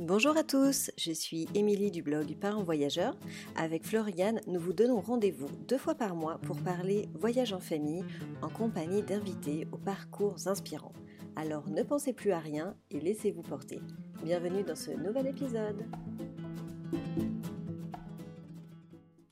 Bonjour 0.00 0.36
à 0.36 0.42
tous, 0.42 0.90
je 0.98 1.12
suis 1.12 1.46
Émilie 1.54 1.92
du 1.92 2.02
blog 2.02 2.36
Parents 2.40 2.64
Voyageurs. 2.64 3.16
Avec 3.54 3.86
Floriane, 3.86 4.40
nous 4.48 4.58
vous 4.58 4.72
donnons 4.72 5.00
rendez-vous 5.00 5.46
deux 5.68 5.78
fois 5.78 5.94
par 5.94 6.16
mois 6.16 6.38
pour 6.38 6.60
parler 6.60 7.08
voyage 7.14 7.52
en 7.52 7.60
famille 7.60 8.04
en 8.42 8.48
compagnie 8.48 9.02
d'invités 9.02 9.68
aux 9.70 9.78
parcours 9.78 10.34
inspirants. 10.46 10.92
Alors 11.36 11.68
ne 11.68 11.84
pensez 11.84 12.12
plus 12.12 12.32
à 12.32 12.40
rien 12.40 12.74
et 12.90 12.98
laissez-vous 12.98 13.42
porter. 13.42 13.80
Bienvenue 14.24 14.64
dans 14.64 14.74
ce 14.74 14.90
nouvel 14.90 15.28
épisode. 15.28 15.86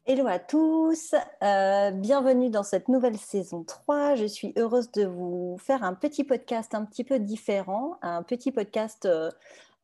Hello 0.06 0.26
à 0.28 0.38
tous, 0.38 1.14
euh, 1.42 1.90
bienvenue 1.90 2.50
dans 2.50 2.62
cette 2.62 2.88
nouvelle 2.88 3.18
saison 3.18 3.64
3. 3.64 4.14
Je 4.14 4.26
suis 4.26 4.52
heureuse 4.56 4.92
de 4.92 5.06
vous 5.06 5.56
faire 5.58 5.82
un 5.82 5.94
petit 5.94 6.22
podcast 6.22 6.72
un 6.76 6.84
petit 6.84 7.02
peu 7.02 7.18
différent, 7.18 7.96
un 8.02 8.22
petit 8.22 8.52
podcast... 8.52 9.06
Euh, 9.06 9.28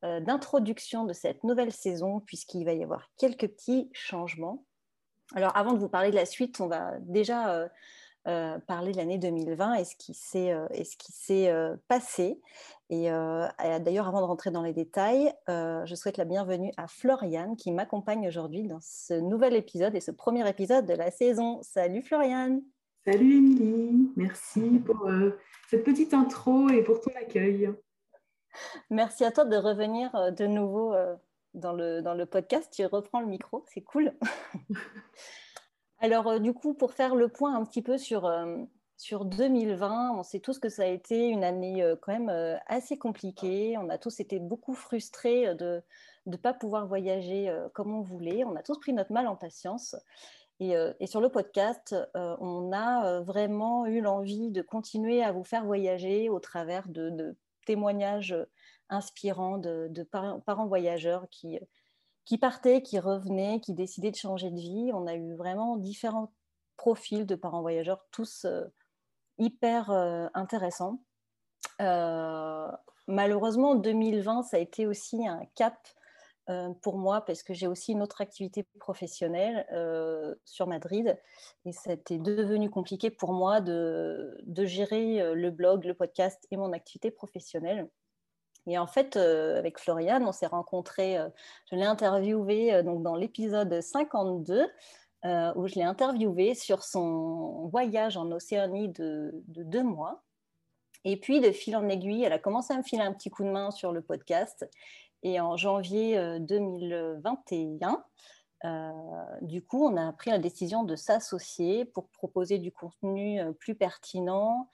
d'introduction 0.03 1.05
de 1.05 1.13
cette 1.13 1.43
nouvelle 1.43 1.71
saison, 1.71 2.21
puisqu'il 2.21 2.65
va 2.65 2.73
y 2.73 2.83
avoir 2.83 3.09
quelques 3.17 3.47
petits 3.47 3.89
changements. 3.93 4.65
Alors, 5.35 5.55
avant 5.55 5.73
de 5.73 5.79
vous 5.79 5.89
parler 5.89 6.09
de 6.09 6.15
la 6.15 6.25
suite, 6.25 6.59
on 6.59 6.67
va 6.67 6.93
déjà 7.01 7.53
euh, 7.53 7.67
euh, 8.27 8.57
parler 8.59 8.91
de 8.91 8.97
l'année 8.97 9.17
2020 9.17 9.75
et 9.75 9.83
ce 9.83 9.95
qui 9.95 10.13
s'est 10.13 11.53
passé. 11.87 12.41
Et 12.89 13.09
d'ailleurs, 13.09 14.07
avant 14.07 14.21
de 14.21 14.25
rentrer 14.25 14.51
dans 14.51 14.63
les 14.63 14.73
détails, 14.73 15.31
je 15.47 15.95
souhaite 15.95 16.17
la 16.17 16.25
bienvenue 16.25 16.71
à 16.77 16.87
Floriane 16.87 17.55
qui 17.55 17.71
m'accompagne 17.71 18.27
aujourd'hui 18.27 18.63
dans 18.63 18.79
ce 18.81 19.13
nouvel 19.13 19.55
épisode 19.55 19.95
et 19.95 20.01
ce 20.01 20.11
premier 20.11 20.47
épisode 20.49 20.85
de 20.85 20.93
la 20.93 21.11
saison. 21.11 21.59
Salut 21.61 22.01
Floriane 22.01 22.61
Salut 23.05 23.37
Émilie, 23.37 24.11
merci 24.17 24.81
pour 24.85 25.09
cette 25.69 25.83
petite 25.83 26.13
intro 26.13 26.69
et 26.69 26.83
pour 26.83 26.99
ton 26.99 27.11
accueil. 27.15 27.69
Merci 28.89 29.23
à 29.23 29.31
toi 29.31 29.45
de 29.45 29.55
revenir 29.55 30.13
euh, 30.15 30.31
de 30.31 30.45
nouveau 30.45 30.93
euh, 30.93 31.15
dans 31.53 31.73
le, 31.73 32.01
dans 32.01 32.13
le 32.13 32.25
podcast. 32.25 32.71
Tu 32.71 32.85
reprends 32.85 33.21
le 33.21 33.27
micro, 33.27 33.63
c'est 33.67 33.81
cool. 33.81 34.13
Alors, 35.99 36.27
euh, 36.27 36.39
du 36.39 36.53
coup, 36.53 36.73
pour 36.73 36.93
faire 36.93 37.15
le 37.15 37.29
point 37.29 37.55
un 37.55 37.63
petit 37.65 37.81
peu 37.81 37.97
sur, 37.97 38.31
sur 38.97 39.25
2020, 39.25 40.13
on 40.17 40.23
sait 40.23 40.39
tous 40.39 40.59
que 40.59 40.69
ça 40.69 40.83
a 40.83 40.87
été 40.87 41.27
une 41.27 41.43
année 41.43 41.83
quand 42.01 42.13
même 42.13 42.59
assez 42.67 42.97
compliquée. 42.97 43.77
On 43.77 43.89
a 43.89 43.97
tous 43.97 44.19
été 44.19 44.39
beaucoup 44.39 44.73
frustrés 44.73 45.53
de 45.55 45.81
ne 46.25 46.37
pas 46.37 46.53
pouvoir 46.53 46.87
voyager 46.87 47.53
comme 47.73 47.93
on 47.93 48.01
voulait. 48.01 48.45
On 48.45 48.55
a 48.55 48.63
tous 48.63 48.79
pris 48.79 48.93
notre 48.93 49.11
mal 49.11 49.27
en 49.27 49.35
patience. 49.35 49.95
Et, 50.61 50.73
et 50.99 51.07
sur 51.07 51.19
le 51.19 51.29
podcast, 51.29 51.93
on 52.15 52.71
a 52.71 53.19
vraiment 53.19 53.85
eu 53.85 53.99
l'envie 53.99 54.51
de 54.51 54.61
continuer 54.61 55.21
à 55.21 55.33
vous 55.33 55.43
faire 55.43 55.65
voyager 55.65 56.29
au 56.29 56.39
travers 56.39 56.87
de, 56.87 57.09
de 57.09 57.35
témoignages 57.69 58.31
euh, 58.31 58.45
inspirants 58.89 59.59
de, 59.59 60.03
parents 60.45 60.65
voyageurs 60.65 61.27
qui, 61.29 61.59
qui 62.25 62.39
partaient, 62.39 62.81
qui 62.81 62.97
revenaient, 62.97 63.59
qui 63.61 63.75
décidaient 63.75 64.09
de 64.09 64.15
changer 64.15 64.49
de 64.49 64.59
vie. 64.59 64.89
On 64.95 65.05
a 65.05 65.13
eu 65.13 65.35
vraiment 65.35 65.77
différents 65.77 66.33
profils 66.77 67.27
de 67.27 67.35
parents 67.35 67.61
voyageurs, 67.61 68.03
tous 68.11 68.45
euh, 68.45 68.63
hyper 69.37 69.91
euh, 69.91 70.27
intéressants. 70.33 71.03
malheureusement, 73.07 73.75
2020, 73.75 74.41
ça 74.43 74.57
a 74.57 74.59
été 74.59 74.87
aussi 74.87 75.27
un 75.27 75.41
cap 75.53 75.77
pour 76.81 76.97
moi 76.97 77.21
parce 77.21 77.43
que 77.43 77.53
j'ai 77.53 77.67
aussi 77.67 77.91
une 77.91 78.01
autre 78.01 78.21
activité 78.21 78.65
professionnelle 78.79 79.65
sur 80.45 80.67
Madrid 80.67 81.17
et 81.65 81.71
c'était 81.71 82.17
devenu 82.17 82.69
compliqué 82.69 83.09
pour 83.09 83.33
moi 83.33 83.61
de, 83.61 84.35
gérer 84.65 85.33
le 85.35 85.51
blog, 85.51 85.85
le 85.85 85.93
podcast 85.93 86.47
et 86.51 86.57
mon 86.57 86.73
activité 86.73 87.11
professionnelle. 87.11 87.89
Et 88.67 88.77
en 88.77 88.87
fait, 88.87 89.15
avec 89.15 89.79
Floriane, 89.79 90.25
on 90.25 90.31
s'est 90.31 90.47
rencontrés, 90.47 91.17
je 91.71 91.75
l'ai 91.75 91.85
interviewé 91.85 92.83
donc 92.83 93.03
dans 93.03 93.15
l'épisode 93.15 93.81
52 93.81 94.67
où 95.55 95.67
je 95.67 95.75
l'ai 95.75 95.83
interviewé 95.83 96.55
sur 96.55 96.83
son 96.83 97.67
voyage 97.67 98.17
en 98.17 98.31
Océanie 98.31 98.89
de 98.89 99.31
deux 99.47 99.83
mois. 99.83 100.23
Et 101.05 101.17
puis, 101.17 101.39
de 101.39 101.51
fil 101.51 101.75
en 101.75 101.87
aiguille, 101.87 102.23
elle 102.23 102.33
a 102.33 102.39
commencé 102.39 102.73
à 102.73 102.77
me 102.77 102.83
filer 102.83 103.03
un 103.03 103.13
petit 103.13 103.29
coup 103.29 103.43
de 103.43 103.49
main 103.49 103.71
sur 103.71 103.91
le 103.91 104.01
podcast. 104.01 104.69
Et 105.23 105.39
en 105.39 105.57
janvier 105.57 106.39
2021, 106.39 107.91
euh, 107.91 107.95
euh, 108.65 109.23
du 109.41 109.63
coup, 109.63 109.85
on 109.85 109.97
a 109.97 110.11
pris 110.13 110.31
la 110.31 110.39
décision 110.39 110.83
de 110.83 110.95
s'associer 110.95 111.85
pour 111.85 112.09
proposer 112.09 112.57
du 112.57 112.71
contenu 112.71 113.39
euh, 113.39 113.51
plus 113.53 113.75
pertinent 113.75 114.69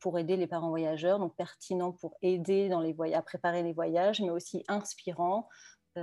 pour 0.00 0.18
aider 0.18 0.36
les 0.36 0.48
parents 0.48 0.70
voyageurs, 0.70 1.20
donc 1.20 1.36
pertinent 1.36 1.92
pour 1.92 2.16
aider 2.20 2.68
dans 2.68 2.80
les 2.80 2.96
à 3.14 3.22
préparer 3.22 3.62
les 3.62 3.72
voyages, 3.72 4.20
mais 4.20 4.30
aussi 4.30 4.64
inspirant 4.66 5.48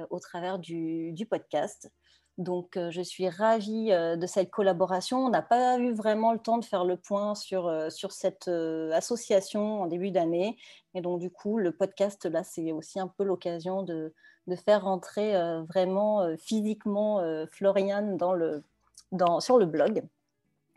au 0.10 0.18
travers 0.22 0.60
du 0.60 1.28
podcast. 1.30 1.92
Donc, 2.38 2.80
je 2.80 3.02
suis 3.02 3.28
ravie 3.28 3.88
de 3.90 4.28
cette 4.28 4.50
collaboration. 4.50 5.26
On 5.26 5.30
n'a 5.30 5.42
pas 5.42 5.78
eu 5.78 5.92
vraiment 5.92 6.32
le 6.32 6.40
temps 6.40 6.58
de 6.58 6.64
faire 6.64 6.86
le 6.86 6.96
point 6.96 7.36
sur, 7.36 7.70
sur 7.92 8.14
cette 8.14 8.48
association 8.48 9.82
en 9.82 9.88
début 9.88 10.12
d'année. 10.12 10.56
Et 10.96 11.02
donc, 11.02 11.20
du 11.20 11.30
coup, 11.30 11.58
le 11.58 11.72
podcast, 11.72 12.26
là, 12.26 12.44
c'est 12.44 12.72
aussi 12.72 13.00
un 13.00 13.08
peu 13.08 13.24
l'occasion 13.24 13.84
de, 13.84 14.14
de, 14.48 14.56
faire 14.56 14.84
rentrer 14.84 15.34
vraiment 15.70 16.36
physiquement 16.38 17.22
Floriane 17.52 18.18
dans 18.18 18.34
le, 18.34 18.64
dans, 19.12 19.40
sur 19.40 19.58
le 19.58 19.66
blog. 19.66 20.04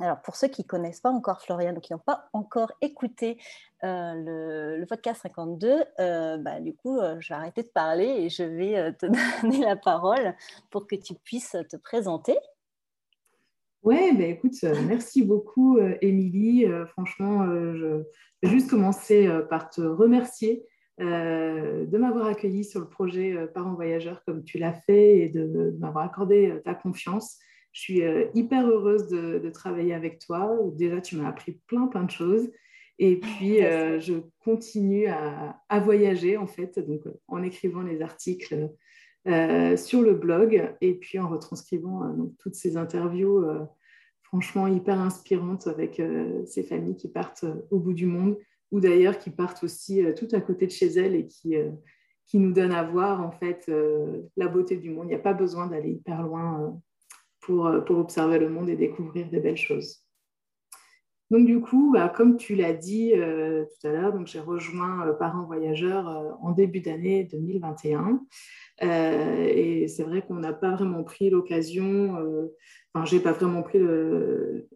Alors, 0.00 0.20
pour 0.22 0.36
ceux 0.36 0.46
qui 0.46 0.62
ne 0.62 0.66
connaissent 0.66 1.00
pas 1.00 1.10
encore 1.10 1.42
Florian 1.42 1.74
ou 1.74 1.80
qui 1.80 1.92
n'ont 1.92 1.98
pas 1.98 2.28
encore 2.32 2.70
écouté 2.80 3.36
euh, 3.82 4.76
le, 4.78 4.84
podcast 4.86 5.22
52, 5.22 5.84
euh, 5.98 6.36
bah, 6.36 6.60
du 6.60 6.74
coup, 6.74 6.98
euh, 6.98 7.16
je 7.18 7.28
vais 7.28 7.34
arrêter 7.34 7.62
de 7.64 7.68
parler 7.68 8.06
et 8.06 8.28
je 8.28 8.44
vais 8.44 8.92
te 8.94 9.06
donner 9.42 9.64
la 9.64 9.74
parole 9.74 10.36
pour 10.70 10.86
que 10.86 10.94
tu 10.94 11.14
puisses 11.14 11.56
te 11.68 11.76
présenter. 11.76 12.38
Ouais, 13.82 14.12
bah, 14.12 14.24
écoute, 14.24 14.54
merci 14.86 15.22
beaucoup, 15.22 15.78
Émilie. 16.00 16.66
franchement, 16.88 17.46
je 17.46 18.02
vais 18.42 18.50
juste 18.50 18.68
commencer 18.68 19.28
par 19.48 19.70
te 19.70 19.80
remercier 19.80 20.64
de 20.98 21.96
m'avoir 21.96 22.26
accueilli 22.26 22.64
sur 22.64 22.80
le 22.80 22.88
projet 22.88 23.36
Parents 23.54 23.74
Voyageurs 23.74 24.22
comme 24.26 24.42
tu 24.42 24.58
l'as 24.58 24.74
fait 24.74 25.20
et 25.20 25.28
de 25.28 25.74
m'avoir 25.78 26.04
accordé 26.04 26.60
ta 26.64 26.74
confiance. 26.74 27.38
Je 27.78 27.80
suis 27.80 28.02
euh, 28.02 28.24
hyper 28.34 28.66
heureuse 28.66 29.06
de, 29.08 29.50
travailler 29.50 29.94
avec 29.94 30.18
toi. 30.18 30.58
Déjà, 30.74 31.00
tu 31.00 31.16
m'as 31.16 31.28
appris 31.28 31.60
plein, 31.68 31.86
plein 31.86 32.04
de 32.04 32.10
choses. 32.10 32.50
Et 32.98 33.20
puis, 33.20 33.64
euh, 33.64 34.00
je 34.00 34.14
continue 34.40 35.06
à, 35.06 35.80
voyager, 35.80 36.36
en 36.36 36.46
fait, 36.46 36.78
donc 36.80 37.06
euh, 37.06 37.12
en 37.28 37.42
écrivant 37.42 37.82
les 37.82 38.02
articles 38.02 38.70
sur 39.26 40.02
le 40.02 40.14
blog 40.14 40.74
et 40.80 40.94
puis 40.94 41.18
en 41.18 41.28
retranscrivant 41.28 42.14
toutes 42.38 42.54
ces 42.54 42.76
interviews, 42.76 43.44
franchement, 44.22 44.66
hyper 44.66 44.98
inspirantes 45.00 45.66
avec 45.66 46.00
ces 46.46 46.62
familles 46.62 46.96
qui 46.96 47.08
partent 47.08 47.44
au 47.70 47.78
bout 47.78 47.92
du 47.92 48.06
monde 48.06 48.38
ou 48.70 48.80
d'ailleurs 48.80 49.18
qui 49.18 49.30
partent 49.30 49.62
aussi 49.64 50.02
tout 50.16 50.28
à 50.32 50.40
côté 50.40 50.66
de 50.66 50.72
chez 50.72 50.86
elles 50.86 51.14
et 51.14 51.26
qui, 51.26 51.58
nous 52.34 52.52
donnent 52.52 52.72
à 52.72 52.84
voir, 52.84 53.20
en 53.20 53.32
fait, 53.32 53.70
la 54.36 54.48
beauté 54.48 54.76
du 54.76 54.90
monde. 54.90 55.06
Il 55.06 55.08
n'y 55.08 55.14
a 55.14 55.18
pas 55.18 55.34
besoin 55.34 55.66
d'aller 55.66 55.90
hyper 55.90 56.22
loin 56.22 56.62
euh, 57.50 57.80
pour, 57.80 57.98
observer 57.98 58.38
le 58.38 58.48
monde 58.48 58.68
et 58.68 58.76
découvrir 58.76 59.28
des 59.30 59.40
belles 59.40 59.56
choses. 59.56 60.04
Donc 61.30 61.44
du 61.44 61.60
coup, 61.60 61.92
bah, 61.92 62.08
comme 62.08 62.36
tu 62.36 62.54
l'as 62.54 62.72
dit 62.72 63.12
euh, 63.14 63.64
tout 63.64 63.86
à 63.86 63.92
l'heure, 63.92 64.26
j'ai 64.26 64.40
rejoint 64.40 65.06
euh, 65.06 65.12
Parents 65.12 65.44
Voyageurs 65.44 66.38
en 66.40 66.52
début 66.52 66.80
d'année 66.80 67.24
2021. 67.24 68.20
et 68.80 69.86
c'est 69.88 70.04
vrai 70.04 70.22
qu'on 70.22 70.36
n'a 70.36 70.54
pas 70.54 70.70
vraiment 70.70 71.04
pris 71.04 71.28
l'occasion, 71.28 72.16
enfin 72.94 73.04
j'ai 73.04 73.20
pas 73.20 73.32
vraiment 73.32 73.62
pris 73.62 73.78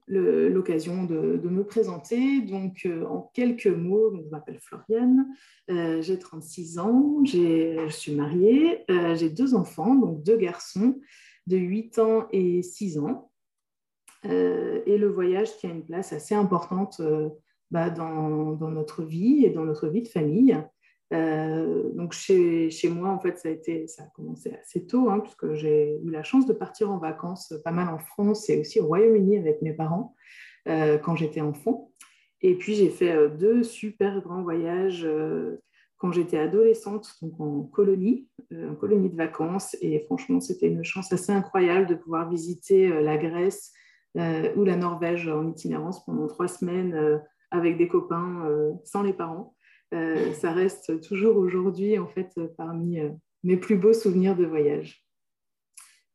l'occasion 0.09 1.05
de, 1.05 1.39
de, 1.39 1.49
me 1.49 1.65
présenter. 1.65 2.43
Donc 2.43 2.87
en 3.09 3.31
quelques 3.33 3.67
mots, 3.67 4.15
je 4.15 4.29
m'appelle 4.31 4.59
Floriane, 4.61 5.27
j'ai 5.69 6.19
36 6.19 6.79
ans, 6.79 7.23
je 7.25 7.87
suis 7.89 8.15
mariée, 8.15 8.85
j'ai 9.15 9.31
deux 9.31 9.55
enfants, 9.55 9.95
donc 9.95 10.23
deux 10.23 10.37
garçons 10.37 10.99
de 11.47 11.57
8 11.57 11.99
ans 11.99 12.27
et 12.31 12.63
6 12.63 12.99
ans. 12.99 13.32
Euh, 14.27 14.81
et 14.87 14.99
le 14.99 15.09
voyage 15.09 15.57
qui 15.57 15.67
a 15.67 15.71
une 15.71 15.85
place 15.85 16.13
assez 16.13 16.35
importante 16.35 17.01
euh, 17.01 17.29
bah, 17.71 17.91
dans, 17.91 18.57
notre 18.71 19.03
vie 19.03 19.45
et 19.45 19.51
dans 19.51 19.65
notre 19.65 19.89
vie 19.89 20.03
de 20.03 20.09
famille. 20.09 20.57
Euh, 21.13 21.91
donc 21.95 22.13
chez, 22.13 22.71
chez, 22.71 22.89
moi, 22.89 23.11
en 23.11 23.19
fait, 23.19 23.39
ça 23.39 23.49
a, 23.49 24.07
commencé 24.15 24.55
assez 24.63 24.87
tôt, 24.87 25.11
hein, 25.11 25.21
puisque 25.21 25.53
j'ai 25.55 25.99
eu 26.03 26.11
la 26.11 26.23
chance 26.23 26.47
de 26.47 26.53
partir 26.53 26.91
en 26.91 26.99
vacances 26.99 27.53
pas 27.65 27.73
mal 27.73 27.93
en 27.93 27.99
France 27.99 28.49
et 28.49 28.61
aussi 28.61 28.81
au 28.81 28.87
Royaume-Uni 28.87 29.39
avec 29.39 29.61
mes 29.63 29.73
parents 29.73 30.15
quand 30.65 31.17
j'étais 31.17 31.41
enfant. 31.41 31.91
Et 32.41 32.55
puis 32.55 32.77
j'ai 32.77 32.89
fait 32.89 33.29
deux 33.31 33.65
super 33.65 34.23
grands 34.23 34.43
voyages 34.43 35.07
quand 35.97 36.13
j'étais 36.13 36.39
adolescente, 36.39 37.17
donc 37.21 37.41
en 37.41 37.63
colonie, 37.65 38.29
en 38.55 38.77
colonie 38.77 39.11
de 39.11 39.17
vacances. 39.17 39.77
Et 39.81 39.99
franchement, 40.07 40.39
c'était 40.39 40.69
une 40.69 40.85
chance 40.85 41.13
assez 41.13 41.33
incroyable 41.33 41.89
de 41.89 41.97
pouvoir 41.97 42.31
visiter 42.31 42.89
la 43.03 43.19
Grèce 43.19 43.73
ou 44.15 44.65
la 44.65 44.77
Norvège 44.77 45.29
en 45.29 45.49
itinérance 45.49 46.05
pendant 46.05 46.27
trois 46.27 46.49
semaines 46.49 47.21
avec 47.51 47.79
des 47.79 47.89
copains 47.89 48.47
sans 48.85 49.03
les 49.03 49.15
parents. 49.15 49.55
ça 49.91 50.53
reste 50.53 51.01
toujours 51.01 51.37
aujourd'hui, 51.39 51.99
en 51.99 52.07
fait, 52.07 52.39
parmi 52.59 53.01
mes 53.43 53.57
plus 53.57 53.77
beaux 53.77 53.95
souvenirs 53.95 54.37
de 54.37 54.45
voyage. 54.45 55.03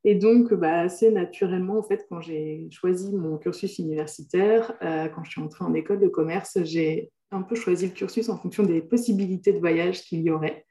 Et 0.03 0.15
donc, 0.15 0.53
bah, 0.53 0.79
assez 0.79 1.11
naturellement, 1.11 1.79
en 1.79 1.83
fait, 1.83 2.05
quand 2.09 2.21
j'ai 2.21 2.69
choisi 2.71 3.13
mon 3.13 3.37
cursus 3.37 3.77
universitaire, 3.79 4.73
euh, 4.81 5.09
quand 5.09 5.23
je 5.25 5.31
suis 5.31 5.41
entrée 5.41 5.65
en 5.65 5.73
école 5.73 5.99
de 5.99 6.07
commerce, 6.07 6.57
j'ai 6.63 7.11
un 7.31 7.41
peu 7.41 7.55
choisi 7.55 7.87
le 7.87 7.91
cursus 7.91 8.29
en 8.29 8.37
fonction 8.37 8.63
des 8.63 8.81
possibilités 8.81 9.51
de 9.51 9.59
voyage 9.59 10.03
qu'il 10.03 10.21
y 10.21 10.31
aurait. 10.31 10.65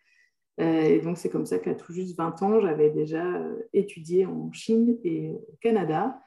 Euh, 0.59 0.85
et 0.85 1.01
donc, 1.01 1.19
c'est 1.19 1.29
comme 1.29 1.45
ça 1.45 1.59
qu'à 1.59 1.75
tout 1.75 1.93
juste 1.93 2.17
20 2.17 2.43
ans, 2.43 2.61
j'avais 2.61 2.89
déjà 2.89 3.27
euh, 3.27 3.57
étudié 3.75 4.25
en 4.25 4.51
Chine 4.53 4.97
et 5.05 5.33
au 5.33 5.57
Canada, 5.61 6.19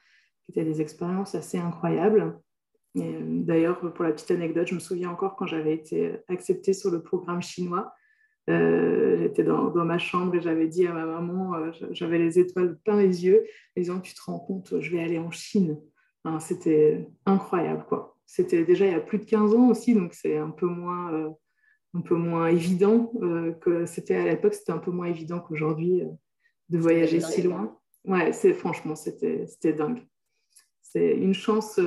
étaient 0.50 0.64
des 0.64 0.80
expériences 0.80 1.34
assez 1.34 1.58
incroyables. 1.58 2.38
D'ailleurs, 2.94 3.80
pour 3.92 4.04
la 4.04 4.12
petite 4.12 4.30
anecdote, 4.32 4.66
je 4.66 4.74
me 4.74 4.80
souviens 4.80 5.10
encore 5.10 5.36
quand 5.36 5.46
j'avais 5.46 5.74
été 5.74 6.12
acceptée 6.28 6.72
sur 6.72 6.90
le 6.90 7.02
programme 7.02 7.40
chinois, 7.40 7.92
euh, 8.50 9.18
j'étais 9.18 9.44
dans, 9.44 9.70
ma 9.84 9.98
chambre 9.98 10.34
et 10.34 10.40
j'avais 10.40 10.66
dit 10.66 10.86
à 10.86 10.92
ma 10.92 11.06
maman, 11.06 11.54
euh, 11.54 11.70
j'avais 11.90 12.18
les 12.18 12.38
étoiles 12.38 12.76
plein 12.78 12.96
les 12.96 13.24
yeux, 13.24 13.44
en 13.76 13.80
disant 13.80 14.00
Tu 14.00 14.14
te 14.14 14.20
rends 14.24 14.40
compte, 14.40 14.80
je 14.80 14.90
vais 14.90 15.00
aller 15.00 15.18
en 15.18 15.30
Chine. 15.30 15.78
c'était 16.40 17.06
incroyable, 17.26 17.84
quoi. 17.88 18.16
C'était 18.26 18.64
déjà 18.64 18.86
il 18.86 18.92
y 18.92 18.94
a 18.94 19.00
plus 19.00 19.18
de 19.18 19.24
15 19.24 19.54
ans 19.54 19.68
aussi, 19.68 19.94
donc 19.94 20.14
c'est 20.14 20.36
un 20.36 20.50
peu 20.50 20.66
moins, 20.66 21.12
euh, 21.12 21.30
un 21.94 22.00
peu 22.00 22.14
moins 22.14 22.46
évident 22.46 23.12
que 23.60 23.84
c'était 23.86 24.14
à 24.14 24.24
l'époque, 24.24 24.54
c'était 24.54 24.72
un 24.72 24.78
peu 24.78 24.92
moins 24.92 25.06
évident 25.06 25.40
qu'aujourd'hui 25.40 26.04
de 26.68 26.78
voyager 26.78 27.20
si 27.20 27.42
loin. 27.42 27.76
Ouais, 28.04 28.32
c'est 28.32 28.54
franchement, 28.54 28.94
c'était 28.94 29.72
dingue. 29.72 30.00
C'est 30.92 31.16
une 31.16 31.34
chance 31.34 31.80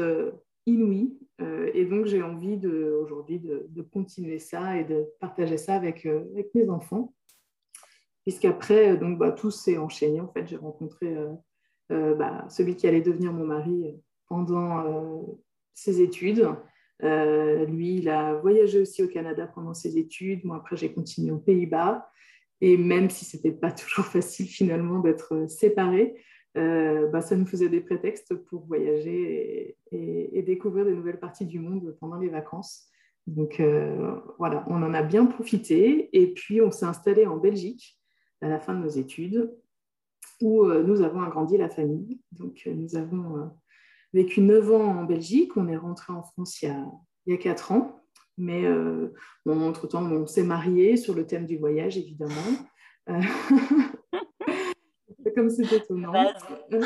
inouïe 0.66 1.18
euh, 1.42 1.72
et 1.74 1.86
donc, 1.86 2.06
j'ai 2.06 2.22
envie 2.22 2.60
aujourd'hui 2.68 3.40
de, 3.40 3.82
continuer 3.92 4.40
ça 4.40 4.78
et 4.78 4.84
de 4.84 5.06
partager 5.20 5.58
ça 5.58 5.76
avec, 5.76 6.06
euh, 6.06 6.24
mes 6.54 6.70
enfants. 6.70 7.14
Puisqu'après, 8.24 8.92
euh, 8.92 9.16
bah, 9.16 9.32
tout 9.32 9.52
s'est 9.52 9.78
enchaîné. 9.78 10.22
En 10.22 10.32
fait, 10.32 10.48
j'ai 10.48 10.58
rencontré 10.58 11.16
bah, 11.90 12.46
celui 12.50 12.76
qui 12.76 12.88
allait 12.88 13.02
devenir 13.02 13.34
mon 13.34 13.46
mari 13.46 13.96
pendant 14.28 15.38
ses 15.74 16.02
études. 16.02 16.48
lui, 17.02 17.98
il 17.98 18.10
a 18.10 18.36
voyagé 18.36 18.82
aussi 18.82 19.04
au 19.04 19.08
Canada 19.08 19.48
pendant 19.48 19.74
ses 19.74 19.98
études. 19.98 20.44
Moi, 20.46 20.58
après, 20.58 20.76
j'ai 20.76 20.94
continué 20.94 21.32
aux 21.32 21.40
Pays-Bas. 21.40 22.10
Et 22.62 22.78
même 22.78 23.10
si 23.10 23.26
ce 23.26 23.36
n'était 23.36 23.52
pas 23.52 23.72
toujours 23.72 24.06
facile 24.06 24.48
finalement 24.48 25.00
d'être 25.00 25.48
séparés, 25.50 26.16
euh, 26.56 27.08
bah, 27.08 27.22
ça 27.22 27.36
nous 27.36 27.48
faisait 27.48 27.70
des 27.70 27.82
prétextes 27.82 28.36
pour 28.36 28.66
voyager 28.66 29.78
et, 29.92 30.42
découvrir 30.44 30.86
de 30.86 30.92
nouvelles 30.92 31.20
parties 31.20 31.46
du 31.46 31.60
monde 31.60 31.96
pendant 32.00 32.18
les 32.18 32.30
vacances. 32.30 32.88
Donc 33.26 33.60
euh, 33.60 34.20
voilà, 34.38 34.66
on 34.68 34.84
en 34.84 34.94
a 34.94 35.02
bien 35.02 35.26
profité 35.26 36.10
et 36.12 36.34
puis 36.34 36.62
on 36.62 36.72
s'est 36.72 36.86
installé 36.86 37.26
en 37.26 37.38
Belgique 37.38 37.98
à 38.42 38.50
la 38.50 38.60
fin 38.60 38.74
de 38.74 38.84
nos 38.84 38.90
études 38.90 39.56
où 40.42 40.66
euh, 40.66 40.84
nous 40.84 41.02
avons 41.02 41.22
agrandi 41.22 41.58
la 41.58 41.70
famille. 41.70 42.20
Donc 42.34 42.64
nous 42.68 42.96
avons 42.98 43.52
vécu 44.14 44.42
9 44.42 44.72
ans 44.72 45.00
en 45.00 45.04
Belgique, 45.06 45.56
on 45.56 45.68
est 45.68 45.78
rentré 45.78 46.14
en 46.14 46.24
France 46.24 46.62
il 46.62 46.66
y 46.68 46.72
a, 46.72 46.86
il 47.26 47.34
y 47.34 47.36
a 47.36 47.40
4 47.40 47.72
ans. 47.72 48.00
Mais 48.38 48.68
entre-temps, 49.46 50.04
on 50.12 50.26
s'est 50.26 50.44
marié 50.44 50.98
sur 50.98 51.14
le 51.14 51.28
thème 51.28 51.46
du 51.46 51.58
voyage, 51.58 52.00
évidemment. 52.00 52.34
comme 55.36 55.50
c'est 55.50 55.72
étonnant. 55.72 56.14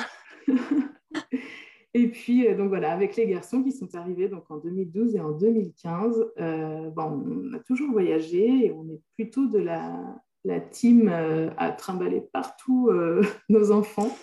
et 1.94 2.08
puis, 2.10 2.48
euh, 2.48 2.56
donc 2.56 2.70
voilà, 2.70 2.92
avec 2.92 3.16
les 3.16 3.28
garçons 3.28 3.64
qui 3.64 3.72
sont 3.72 3.96
arrivés 3.96 4.30
donc 4.30 4.50
en 4.50 4.58
2012 4.58 5.16
et 5.16 5.20
en 5.20 5.32
2015, 5.32 6.34
euh, 6.40 6.90
bon, 6.90 7.24
on 7.26 7.54
a 7.54 7.60
toujours 7.60 7.92
voyagé 7.92 8.66
et 8.66 8.72
on 8.72 8.88
est 8.90 9.02
plutôt 9.16 9.48
de 9.48 9.60
la, 9.60 10.16
la 10.44 10.60
team 10.60 11.10
euh, 11.10 11.50
à 11.58 11.72
trimballer 11.72 12.22
partout 12.34 12.90
nos 13.50 13.72
enfants. 13.72 14.16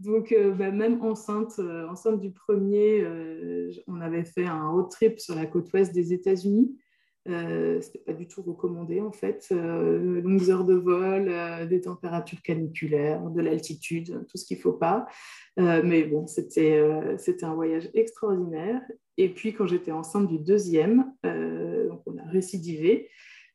donc, 0.00 0.34
bah, 0.58 0.70
même 0.70 1.02
enceinte, 1.02 1.60
enceinte 1.88 2.20
du 2.20 2.32
premier, 2.32 3.06
on 3.86 4.00
avait 4.00 4.24
fait 4.24 4.46
un 4.46 4.70
road 4.70 4.90
trip 4.90 5.20
sur 5.20 5.34
la 5.34 5.46
côte 5.46 5.72
ouest 5.72 5.94
des 5.94 6.12
États-Unis. 6.12 6.76
Euh, 7.26 7.80
ce 7.80 7.86
n'était 7.86 8.00
pas 8.00 8.12
du 8.12 8.28
tout 8.28 8.42
recommandé 8.42 9.00
en 9.00 9.12
fait. 9.12 9.48
Euh, 9.50 10.20
longues 10.20 10.50
heures 10.50 10.64
de 10.64 10.74
vol, 10.74 11.28
euh, 11.28 11.64
des 11.64 11.80
températures 11.80 12.42
caniculaires, 12.42 13.22
de 13.30 13.40
l'altitude, 13.40 14.26
tout 14.28 14.36
ce 14.36 14.44
qu'il 14.44 14.58
faut 14.58 14.72
pas. 14.72 15.06
mais 15.56 16.04
bon, 16.04 16.26
c'était 16.26 16.78
un 17.42 17.54
voyage 17.54 17.88
extraordinaire. 17.94 18.82
Et 19.16 19.28
puis 19.28 19.54
quand 19.54 19.66
j'étais 19.66 19.92
enceinte 19.92 20.28
du 20.28 20.38
deuxième, 20.38 21.12
donc 21.22 22.02
on 22.06 22.18
a 22.18 22.24
récidivé. 22.30 23.08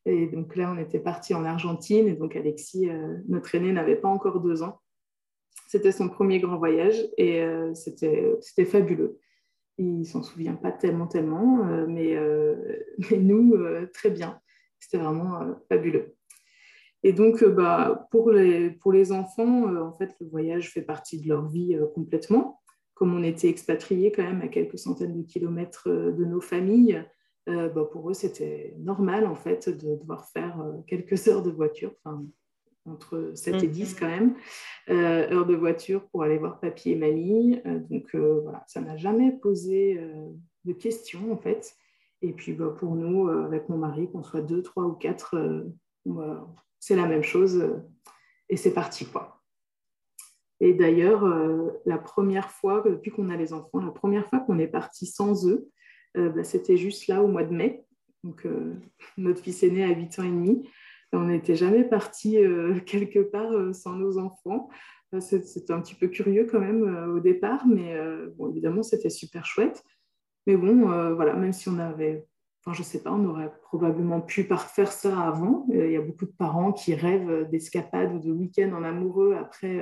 Et 0.06 0.26
donc 0.26 0.56
là, 0.56 0.72
on 0.74 0.80
était 0.80 0.98
parti 0.98 1.34
en 1.34 1.44
Argentine. 1.44 2.08
Et 2.08 2.14
donc 2.14 2.36
Alexis, 2.36 2.88
notre 3.28 3.54
aîné, 3.54 3.72
n'avait 3.72 3.96
pas 3.96 4.08
encore 4.08 4.40
deux 4.40 4.62
ans. 4.62 4.80
C'était 5.68 5.92
son 5.92 6.08
premier 6.08 6.40
grand 6.40 6.56
voyage 6.56 6.96
et 7.18 7.44
c'était 7.74 8.64
fabuleux. 8.64 9.18
Il 9.82 10.04
s'en 10.04 10.22
souvient 10.22 10.56
pas 10.56 10.72
tellement, 10.72 11.06
tellement, 11.06 11.66
euh, 11.66 11.86
mais, 11.88 12.14
euh, 12.14 12.54
mais, 13.10 13.16
nous, 13.16 13.54
euh, 13.54 13.86
très 13.94 14.10
bien. 14.10 14.38
C'était 14.78 15.02
vraiment 15.02 15.40
fabuleux. 15.68 16.14
Et 17.02 17.14
donc, 17.14 17.42
bah, 17.44 18.06
pour, 18.10 18.30
les, 18.30 18.70
pour 18.70 18.92
les 18.92 19.10
enfants, 19.10 19.74
en 19.74 19.92
fait, 19.96 20.14
le 20.20 20.26
voyage 20.26 20.70
fait 20.70 20.82
partie 20.82 21.20
de 21.20 21.28
leur 21.28 21.46
vie 21.48 21.78
complètement. 21.94 22.60
Comme 22.94 23.14
on 23.14 23.22
était 23.22 23.48
expatriés 23.48 24.12
quand 24.12 24.22
même 24.22 24.42
à 24.42 24.48
quelques 24.48 24.78
centaines 24.78 25.16
de 25.16 25.26
kilomètres 25.26 25.88
de 25.88 26.24
nos 26.24 26.40
familles, 26.40 27.02
bah, 27.46 27.88
pour 27.90 28.10
eux, 28.10 28.14
c'était 28.14 28.74
normal 28.78 29.26
en 29.26 29.34
fait 29.34 29.68
de 29.68 29.96
devoir 29.96 30.28
faire 30.28 30.62
quelques 30.86 31.12
heures 31.28 31.42
de 31.42 31.50
voiture, 31.50 31.94
entre 32.90 33.32
7 33.34 33.62
et 33.62 33.68
10 33.68 33.94
mm. 33.94 33.98
quand 33.98 34.08
même, 34.08 34.34
euh, 34.88 35.30
heures 35.30 35.46
de 35.46 35.54
voiture 35.54 36.06
pour 36.08 36.22
aller 36.22 36.38
voir 36.38 36.60
papy 36.60 36.90
et 36.90 36.96
mamie. 36.96 37.60
Euh, 37.66 37.78
donc 37.78 38.14
euh, 38.14 38.40
voilà, 38.42 38.64
ça 38.66 38.80
n'a 38.80 38.96
jamais 38.96 39.32
posé 39.32 40.00
de 40.64 40.72
questions 40.72 41.32
en 41.32 41.36
fait. 41.36 41.74
Et 42.22 42.32
puis 42.32 42.52
bah, 42.52 42.74
pour 42.76 42.94
nous, 42.96 43.28
avec 43.28 43.68
mon 43.68 43.78
mari, 43.78 44.10
qu'on 44.10 44.22
soit 44.22 44.42
deux, 44.42 44.62
trois 44.62 44.84
ou 44.84 44.92
quatre, 44.92 45.36
c'est 46.78 46.96
la 46.96 47.06
même 47.06 47.22
chose 47.22 47.64
et 48.48 48.56
c'est 48.56 48.74
parti 48.74 49.06
quoi. 49.06 49.36
Et 50.62 50.74
d'ailleurs, 50.74 51.24
la 51.86 51.96
première 51.96 52.50
fois, 52.50 52.82
depuis 52.84 53.10
qu'on 53.10 53.30
a 53.30 53.36
les 53.36 53.54
enfants, 53.54 53.80
la 53.80 53.90
première 53.90 54.28
fois 54.28 54.40
qu'on 54.40 54.58
est 54.58 54.68
parti 54.68 55.06
sans 55.06 55.48
eux, 55.48 55.70
bah, 56.14 56.44
c'était 56.44 56.76
juste 56.76 57.06
là 57.06 57.22
au 57.22 57.28
mois 57.28 57.44
de 57.44 57.54
mai. 57.54 57.86
Donc 58.22 58.46
notre 59.16 59.40
fils 59.40 59.62
aîné 59.62 59.84
a 59.84 59.88
8 59.88 60.18
ans 60.18 60.24
et 60.24 60.28
demi. 60.28 60.68
On 61.12 61.24
n'était 61.24 61.56
jamais 61.56 61.84
parti 61.84 62.38
euh, 62.38 62.78
quelque 62.86 63.20
part 63.20 63.52
euh, 63.52 63.72
sans 63.72 63.94
nos 63.94 64.18
enfants. 64.18 64.68
C'était 65.18 65.72
un 65.72 65.80
petit 65.80 65.96
peu 65.96 66.06
curieux 66.06 66.46
quand 66.48 66.60
même 66.60 66.84
euh, 66.84 67.16
au 67.16 67.18
départ, 67.18 67.66
mais 67.66 67.96
bon, 68.36 68.48
évidemment, 68.48 68.84
c'était 68.84 69.10
super 69.10 69.44
chouette. 69.44 69.82
Mais 70.46 70.56
bon, 70.56 70.86
voilà, 71.14 71.34
même 71.34 71.52
si 71.52 71.68
on 71.68 71.80
avait, 71.80 72.24
enfin, 72.64 72.76
je 72.76 72.84
sais 72.84 73.02
pas, 73.02 73.10
on 73.10 73.24
aurait 73.24 73.52
probablement 73.62 74.20
pu 74.20 74.44
faire 74.44 74.92
ça 74.92 75.20
avant. 75.20 75.66
Il 75.68 75.90
y 75.90 75.96
a 75.96 76.00
beaucoup 76.00 76.26
de 76.26 76.32
parents 76.32 76.72
qui 76.72 76.94
rêvent 76.94 77.48
d'escapades 77.50 78.14
ou 78.14 78.18
de 78.20 78.30
week-ends 78.30 78.72
en 78.72 78.84
amoureux 78.84 79.34
après, 79.34 79.80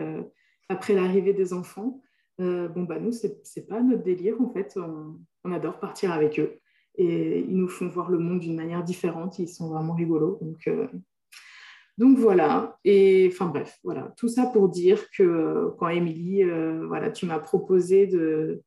après 0.70 0.94
l'arrivée 0.94 1.35
des 1.35 1.52
enfants. 1.52 2.00
bon, 2.38 2.85
bah, 2.85 2.99
nous, 2.99 3.12
c'est 3.12 3.68
pas 3.68 3.82
notre 3.82 4.02
délire, 4.02 4.40
en 4.40 4.49
fait. 4.49 4.78
On, 5.44 5.52
adore 5.52 5.78
partir 5.78 6.11
avec 6.11 6.40
eux. 6.40 6.58
Et 6.97 7.40
ils 7.40 7.56
nous 7.56 7.68
font 7.68 7.88
voir 7.88 8.11
le 8.11 8.18
monde 8.18 8.40
d'une 8.40 8.56
manière 8.56 8.82
différente. 8.82 9.38
Ils 9.38 9.49
sont 9.49 9.68
vraiment 9.68 9.94
rigolos. 9.94 10.38
Donc, 10.40 10.66
donc 11.99 12.17
voilà, 12.17 12.78
et 12.85 13.28
enfin 13.33 13.47
bref, 13.47 13.81
voilà, 13.83 14.14
tout 14.17 14.28
ça 14.28 14.47
pour 14.47 14.69
dire 14.69 15.11
que 15.11 15.25
euh, 15.25 15.71
quand 15.78 15.88
Émilie, 15.88 16.45
euh, 16.45 16.87
voilà, 16.87 17.11
tu 17.11 17.26
m'as 17.26 17.40
proposé 17.40 18.07
de, 18.07 18.62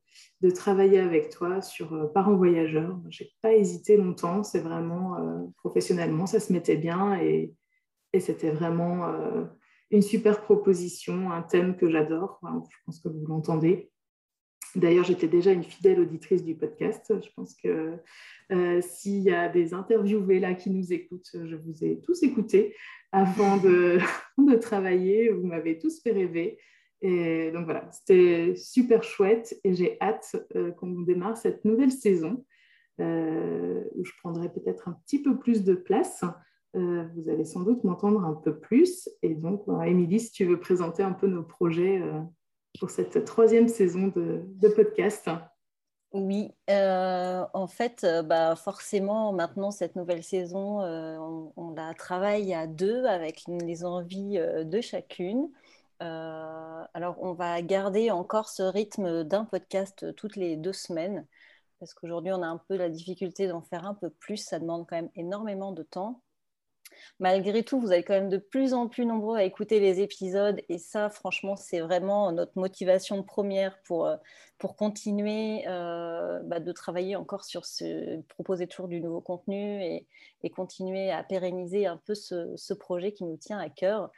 travailler 0.54 1.00
avec 1.00 1.30
toi 1.30 1.62
sur 1.62 1.94
euh, 1.94 2.08
Parents 2.08 2.36
voyageurs, 2.36 3.00
je 3.10 3.24
n'ai 3.24 3.30
pas 3.42 3.54
hésité 3.54 3.96
longtemps, 3.96 4.44
c'est 4.44 4.60
vraiment 4.60 5.50
professionnellement, 5.56 6.26
ça 6.26 6.42
se 6.42 6.52
mettait 6.52 6.76
bien 6.76 7.16
et, 7.22 7.56
c'était 8.20 8.52
vraiment 8.52 9.06
une 9.90 10.02
super 10.02 10.42
proposition, 10.42 11.32
un 11.32 11.42
thème 11.42 11.78
que 11.78 11.90
j'adore, 11.90 12.42
je 12.44 12.78
pense 12.86 13.00
que 13.00 13.08
vous 13.08 13.26
l'entendez. 13.26 13.91
D'ailleurs, 14.76 15.04
j'étais 15.04 15.28
déjà 15.28 15.52
une 15.52 15.64
fidèle 15.64 16.00
auditrice 16.00 16.44
du 16.44 16.56
podcast. 16.56 17.14
Je 17.22 17.30
pense 17.36 17.56
que 17.56 17.98
s'il 18.82 19.20
y 19.20 19.32
a 19.32 19.50
des 19.50 19.74
interviewés 19.74 20.40
là 20.40 20.54
qui 20.54 20.70
nous 20.70 20.94
écoutent, 20.94 21.30
je 21.34 21.56
vous 21.56 21.84
ai 21.84 22.00
tous 22.02 22.24
écoutés 22.24 22.74
avant 23.12 23.58
de, 23.58 24.00
travailler. 24.56 25.30
Vous 25.30 25.46
m'avez 25.46 25.78
tous 25.78 26.02
fait 26.02 26.12
rêver. 26.12 26.58
Et 27.02 27.52
donc 27.52 27.66
voilà, 27.66 27.90
c'était 27.92 28.56
super 28.56 29.04
chouette 29.04 29.60
et 29.64 29.74
j'ai 29.74 29.98
hâte 30.02 30.36
euh, 30.56 30.72
qu'on 30.72 31.02
démarre 31.02 31.36
cette 31.36 31.66
nouvelle 31.66 31.92
saison 31.92 32.46
euh, 33.00 33.84
où 33.96 34.06
je 34.06 34.12
prendrai 34.22 34.54
peut-être 34.54 34.88
un 34.88 34.94
petit 35.06 35.20
peu 35.20 35.40
plus 35.40 35.64
de 35.64 35.74
place. 35.74 36.24
Euh, 36.76 37.06
vous 37.16 37.28
allez 37.28 37.44
sans 37.44 37.64
doute 37.64 37.84
m'entendre 37.84 38.24
un 38.24 38.34
peu 38.34 38.60
plus. 38.60 39.10
Et 39.24 39.34
donc, 39.34 39.64
Émilie, 39.86 40.20
si 40.20 40.32
tu 40.32 40.46
veux 40.46 40.60
présenter 40.60 41.02
un 41.02 41.12
peu 41.12 41.28
nos 41.28 41.44
projets 41.44 42.02
pour 42.80 42.90
cette 42.90 43.26
troisième 43.26 43.68
saison 43.68 44.08
de, 44.08 44.68
podcast. 44.70 45.30
Oui, 46.14 46.52
en 46.68 47.68
fait, 47.68 48.06
bah, 48.26 48.56
forcément, 48.56 49.32
maintenant, 49.34 49.72
cette 49.72 49.96
nouvelle 49.96 50.24
saison, 50.24 50.82
on, 50.82 51.74
la 51.76 51.94
travaille 51.94 52.54
à 52.54 52.68
deux 52.68 53.06
avec 53.06 53.44
les 53.48 53.86
envies 53.86 54.38
de 54.40 54.82
chacune. 54.82 55.50
alors, 56.00 57.16
on 57.22 57.34
va 57.34 57.62
garder 57.62 58.12
encore 58.12 58.50
ce 58.50 58.64
rythme 58.64 59.24
d'un 59.24 59.46
podcast 59.46 60.14
toutes 60.16 60.36
les 60.36 60.58
deux 60.58 60.74
semaines, 60.74 61.26
parce 61.80 61.94
qu'aujourd'hui, 61.94 62.32
on 62.34 62.42
a 62.42 62.48
un 62.48 62.62
peu 62.68 62.76
la 62.76 62.90
difficulté 62.90 63.48
d'en 63.48 63.62
faire 63.62 63.86
un 63.86 63.94
peu 63.94 64.10
plus. 64.10 64.38
Ça 64.38 64.60
demande 64.60 64.86
quand 64.88 64.98
même 64.98 65.12
énormément 65.16 65.72
de 65.72 65.84
temps 65.84 66.22
malgré 67.20 67.64
tout, 67.64 67.80
vous 67.80 67.92
êtes 67.92 68.06
quand 68.06 68.14
même 68.14 68.30
de 68.30 68.38
plus 68.38 68.74
en 68.74 68.88
plus 68.88 69.06
nombreux 69.06 69.38
à 69.38 69.44
écouter 69.44 69.80
les 69.80 70.02
épisodes. 70.02 70.62
Et 70.70 70.78
ça, 70.78 71.10
franchement, 71.10 71.56
c'est 71.56 71.80
vraiment 71.80 72.32
notre 72.32 72.58
motivation 72.58 73.24
première 73.24 73.78
pour, 73.84 74.08
euh, 74.08 74.16
continuer 74.78 75.68
euh, 75.68 76.40
bah, 76.44 76.60
de 76.60 76.72
travailler 76.72 77.16
encore 77.16 77.44
sur 77.44 77.66
ce, 77.66 78.22
proposer 78.28 78.68
toujours 78.68 78.88
du 78.88 79.02
nouveau 79.02 79.20
contenu 79.20 79.84
et, 79.84 80.08
continuer 80.56 81.12
à 81.12 81.24
pérenniser 81.24 81.88
un 81.88 81.98
peu 81.98 82.14
ce, 82.14 82.74
projet 82.74 83.12
qui 83.12 83.24
nous 83.24 83.38
tient 83.38 83.58
à 83.58 83.70
cœur. 83.70 84.12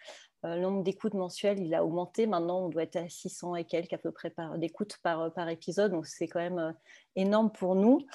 Euh, 0.46 0.56
le 0.56 0.62
nombre 0.62 0.84
d'écoutes 0.84 1.14
mensuelles, 1.14 1.60
il 1.60 1.74
a 1.74 1.86
augmenté. 1.86 2.28
Maintenant, 2.28 2.66
on 2.66 2.70
doit 2.70 2.84
être 2.84 2.96
à 2.96 3.08
600 3.08 3.56
et 3.56 3.66
quelques 3.66 3.94
à 3.94 3.98
peu 3.98 4.12
près 4.12 4.34
d'écoutes 4.58 4.98
par, 5.04 5.32
par 5.34 5.50
épisode. 5.50 5.92
Donc, 5.92 6.06
c'est 6.06 6.28
quand 6.28 6.40
même 6.40 6.76
énorme 7.16 7.52
pour 7.52 7.76
nous. 7.76 8.06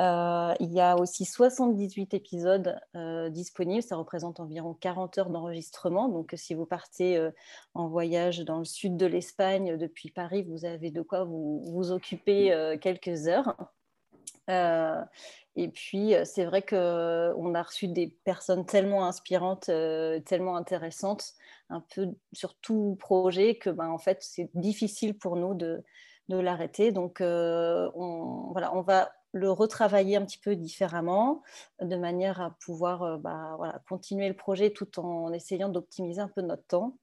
Euh, 0.00 0.52
il 0.58 0.72
y 0.72 0.80
a 0.80 0.96
aussi 0.96 1.24
78 1.24 2.14
épisodes 2.14 2.80
euh, 2.96 3.28
disponibles. 3.30 3.82
Ça 3.82 3.96
représente 3.96 4.40
environ 4.40 4.74
40 4.74 5.18
heures 5.18 5.30
d'enregistrement. 5.30 6.08
Donc, 6.08 6.32
si 6.36 6.54
vous 6.54 6.66
partez 6.66 7.16
euh, 7.16 7.30
en 7.74 7.88
voyage 7.88 8.40
dans 8.40 8.58
le 8.58 8.64
sud 8.64 8.96
de 8.96 9.06
l'Espagne 9.06 9.76
depuis 9.76 10.10
Paris, 10.10 10.42
vous 10.42 10.64
avez 10.64 10.90
de 10.90 11.02
quoi 11.02 11.24
vous 11.24 11.90
occuper 11.90 12.76
quelques 12.80 13.28
heures. 13.28 13.56
et 15.56 15.68
puis, 15.68 16.14
c'est 16.24 16.44
vrai 16.44 16.62
qu'on 16.62 17.54
a 17.54 17.62
reçu 17.62 17.88
des 17.88 18.08
personnes 18.24 18.66
tellement 18.66 19.06
inspirantes, 19.06 19.70
tellement 20.24 20.56
intéressantes, 20.56 21.34
un 21.70 21.84
peu 21.94 22.08
sur 22.32 22.54
tout 22.56 22.96
projet, 23.00 23.56
que 23.56 23.70
ben, 23.70 23.88
en 23.88 23.98
fait, 23.98 24.18
c'est 24.20 24.50
difficile 24.54 25.16
pour 25.18 25.36
nous 25.36 25.54
de, 25.54 25.82
l'arrêter. 26.28 26.90
Donc, 26.92 27.18
on, 27.20 28.48
voilà, 28.52 28.74
on 28.74 28.82
va 28.82 29.10
le 29.34 29.50
retravailler 29.50 30.16
un 30.16 30.24
petit 30.24 30.38
peu 30.38 30.54
différemment, 30.56 31.42
de 31.82 31.96
manière 31.96 32.40
à 32.40 32.56
pouvoir 32.64 33.02
euh, 33.02 33.16
voilà, 33.56 33.82
continuer 33.88 34.28
le 34.28 34.36
projet 34.36 34.70
tout 34.70 34.98
en 35.00 35.32
essayant 35.32 35.68
d'optimiser 35.68 36.20
un 36.20 36.28
peu 36.28 36.40
notre 36.40 36.64
temps. 36.66 36.96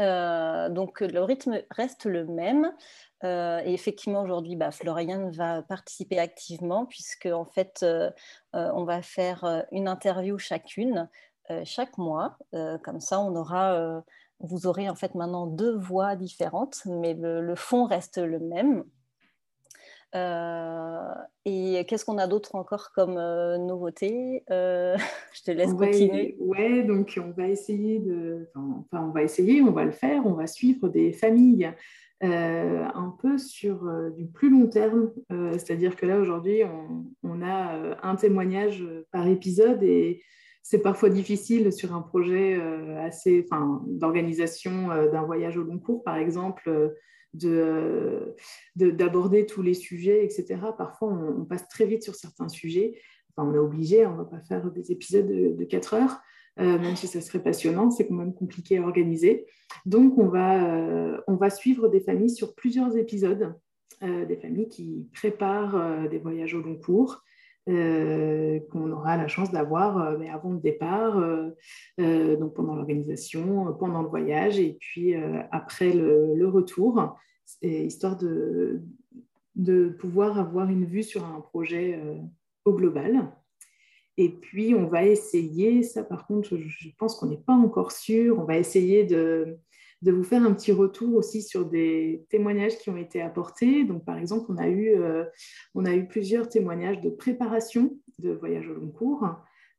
Euh, 0.00 0.70
donc 0.70 1.00
le 1.00 1.22
rythme 1.22 1.60
reste 1.70 2.06
le 2.06 2.24
même. 2.24 2.72
Euh, 3.24 3.60
et 3.64 3.74
effectivement, 3.74 4.22
aujourd'hui, 4.22 4.56
bah, 4.56 4.70
Floriane 4.70 5.30
va 5.32 5.62
participer 5.62 6.18
activement 6.18 6.86
puisque 6.86 7.26
en 7.26 7.44
fait, 7.44 7.84
on 8.54 8.84
va 8.84 9.02
faire 9.02 9.64
une 9.72 9.88
interview 9.88 10.38
chacune 10.38 11.08
chaque 11.64 11.98
mois. 11.98 12.36
comme 12.82 13.00
ça, 13.00 13.20
on 13.20 13.34
aura, 13.36 14.02
vous 14.40 14.66
aurez 14.66 14.88
en 14.88 14.94
fait 14.94 15.14
maintenant 15.14 15.46
deux 15.46 15.76
voix 15.76 16.16
différentes, 16.16 16.82
mais 16.86 17.14
le 17.14 17.54
fond 17.54 17.84
reste 17.84 18.18
le 18.18 18.38
même. 18.38 18.84
Euh, 20.16 21.14
et 21.44 21.84
qu'est-ce 21.86 22.04
qu'on 22.04 22.18
a 22.18 22.26
d'autre 22.26 22.56
encore 22.56 22.90
comme 22.94 23.16
euh, 23.16 23.58
nouveauté? 23.58 24.42
Euh, 24.50 24.96
Je 25.34 25.42
te 25.42 25.50
laisse 25.50 25.72
continuer. 25.72 26.36
Ouais, 26.40 26.82
donc 26.82 27.18
on 27.22 27.30
va 27.30 27.48
essayer 27.48 28.00
de, 28.00 28.48
enfin, 28.54 29.06
on 29.06 29.10
va 29.10 29.22
essayer, 29.22 29.62
on 29.62 29.72
va 29.72 29.84
le 29.84 29.92
faire, 29.92 30.26
on 30.26 30.32
va 30.32 30.46
suivre 30.46 30.88
des 30.88 31.12
familles 31.12 31.72
un 32.22 33.16
peu 33.18 33.38
sur 33.38 33.90
du 34.14 34.26
plus 34.26 34.50
long 34.50 34.66
terme. 34.66 35.10
C'est-à-dire 35.30 35.96
que 35.96 36.04
là 36.04 36.18
aujourd'hui, 36.18 36.64
on, 36.64 37.06
on, 37.22 37.40
a 37.40 37.96
un 38.02 38.14
témoignage 38.14 38.84
par 39.10 39.26
épisode 39.26 39.82
et 39.82 40.22
c'est 40.62 40.82
parfois 40.82 41.10
difficile 41.10 41.72
sur 41.72 41.94
un 41.94 42.02
projet 42.02 42.60
assez, 42.98 43.46
enfin, 43.50 43.82
d'organisation 43.86 44.88
d'un 45.10 45.22
voyage 45.22 45.56
au 45.56 45.62
long 45.62 45.78
cours, 45.78 46.04
par 46.04 46.16
exemple 46.16 46.94
d'aborder 48.76 49.46
tous 49.46 49.62
les 49.62 49.74
sujets, 49.74 50.24
etc. 50.24 50.60
Parfois, 50.76 51.08
on, 51.08 51.44
passe 51.44 51.68
très 51.68 51.86
vite 51.86 52.02
sur 52.02 52.14
certains 52.14 52.48
sujets. 52.48 53.00
Enfin, 53.30 53.48
on 53.48 53.54
est 53.54 53.58
obligé, 53.58 54.06
on 54.06 54.12
ne 54.12 54.16
va 54.18 54.24
pas 54.24 54.40
faire 54.40 54.70
des 54.70 54.90
épisodes 54.90 55.26
de, 55.26 55.64
4 55.64 55.94
heures, 55.94 56.20
euh, 56.58 56.78
même 56.78 56.96
si 56.96 57.06
ça 57.06 57.20
serait 57.20 57.42
passionnant, 57.42 57.90
c'est 57.90 58.08
quand 58.08 58.14
même 58.14 58.34
compliqué 58.34 58.78
à 58.78 58.82
organiser. 58.82 59.46
Donc, 59.86 60.18
on 60.18 60.28
va, 60.28 60.74
euh, 60.74 61.20
on 61.28 61.36
va 61.36 61.50
suivre 61.50 61.88
des 61.88 62.00
familles 62.00 62.30
sur 62.30 62.54
plusieurs 62.54 62.96
épisodes, 62.96 63.54
euh, 64.02 64.26
des 64.26 64.36
familles 64.36 64.68
qui 64.68 65.08
préparent 65.12 66.08
des 66.08 66.18
voyages 66.18 66.54
au 66.54 66.62
long 66.62 66.76
cours, 66.76 67.12
euh, 67.12 67.24
qu'on 68.70 68.90
aura 68.90 69.16
la 69.16 69.28
chance 69.28 69.50
d'avoir 69.50 69.98
euh, 69.98 70.18
avant 70.32 70.52
le 70.52 70.60
départ, 70.60 71.18
euh, 71.18 72.36
donc 72.36 72.54
pendant 72.54 72.74
l'organisation, 72.74 73.72
pendant 73.78 74.02
le 74.02 74.08
voyage 74.08 74.58
et 74.58 74.76
puis 74.80 75.14
après 75.50 75.92
le, 75.92 76.48
retour, 76.48 77.16
histoire 77.62 78.16
de 78.16 79.88
pouvoir 79.98 80.38
avoir 80.38 80.68
une 80.68 80.84
vue 80.84 81.02
sur 81.02 81.24
un 81.24 81.40
projet 81.40 82.00
au 82.64 82.72
global. 82.72 83.30
Et 84.16 84.28
puis, 84.28 84.74
on 84.74 84.86
va 84.86 85.04
essayer, 85.04 85.82
ça 85.82 86.04
par 86.04 86.26
contre, 86.26 86.56
je 86.56 86.88
pense 86.98 87.16
qu'on 87.16 87.26
n'est 87.26 87.38
pas 87.38 87.54
encore 87.54 87.92
sûr, 87.92 88.38
on 88.38 88.44
va 88.44 88.58
essayer 88.58 89.04
de, 89.04 89.58
de 90.02 90.12
vous 90.12 90.24
faire 90.24 90.42
un 90.42 90.52
petit 90.54 90.72
retour 90.72 91.14
aussi 91.16 91.42
sur 91.42 91.66
des 91.66 92.24
témoignages 92.30 92.78
qui 92.78 92.88
ont 92.90 92.96
été 92.96 93.20
apportés. 93.20 93.84
Donc, 93.84 94.04
par 94.04 94.18
exemple, 94.18 94.46
on 94.48 94.56
a 94.56 94.68
eu, 94.68 94.94
euh, 94.94 95.24
on 95.74 95.84
a 95.84 95.94
eu 95.94 96.06
plusieurs 96.06 96.48
témoignages 96.48 97.00
de 97.00 97.10
préparation 97.10 97.96
de 98.18 98.30
voyage 98.30 98.68
au 98.68 98.74
long 98.74 98.90
cours. 98.90 99.28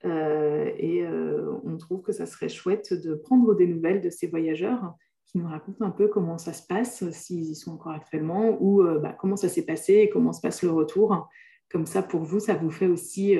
Euh, 0.05 0.71
et 0.77 1.03
euh, 1.03 1.51
on 1.63 1.77
trouve 1.77 2.01
que 2.01 2.11
ça 2.11 2.25
serait 2.25 2.49
chouette 2.49 2.93
de 2.93 3.15
prendre 3.15 3.55
des 3.55 3.67
nouvelles 3.67 4.01
de 4.01 4.09
ces 4.09 4.27
voyageurs 4.27 4.93
qui 5.25 5.37
nous 5.37 5.47
racontent 5.47 5.85
un 5.85 5.91
peu 5.91 6.07
comment 6.07 6.37
ça 6.37 6.53
se 6.53 6.65
passe, 6.67 7.09
s'ils 7.11 7.51
y 7.51 7.55
sont 7.55 7.73
encore 7.73 7.93
actuellement, 7.93 8.57
ou 8.61 8.83
bah, 8.83 9.15
comment 9.17 9.37
ça 9.37 9.47
s'est 9.47 9.65
passé 9.65 9.93
et 9.93 10.09
comment 10.09 10.33
se 10.33 10.41
passe 10.41 10.61
le 10.61 10.71
retour. 10.71 11.29
Comme 11.71 11.85
ça, 11.85 12.03
pour 12.03 12.23
vous, 12.23 12.41
ça 12.41 12.53
vous 12.55 12.69
fait 12.69 12.87
aussi 12.87 13.37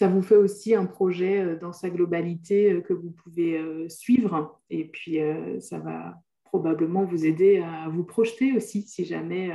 ça 0.00 0.08
vous 0.08 0.22
fait 0.22 0.36
aussi 0.36 0.74
un 0.74 0.86
projet 0.86 1.42
euh, 1.42 1.58
dans 1.58 1.74
sa 1.74 1.90
globalité 1.90 2.72
euh, 2.72 2.80
que 2.80 2.94
vous 2.94 3.10
pouvez 3.10 3.58
euh, 3.58 3.86
suivre. 3.90 4.58
Et 4.70 4.86
puis, 4.86 5.18
ça 5.60 5.78
va 5.78 6.14
probablement 6.44 7.04
vous 7.04 7.26
aider 7.26 7.58
à 7.58 7.86
vous 7.90 8.02
projeter 8.02 8.56
aussi 8.56 8.80
si 8.82 9.04
jamais 9.04 9.50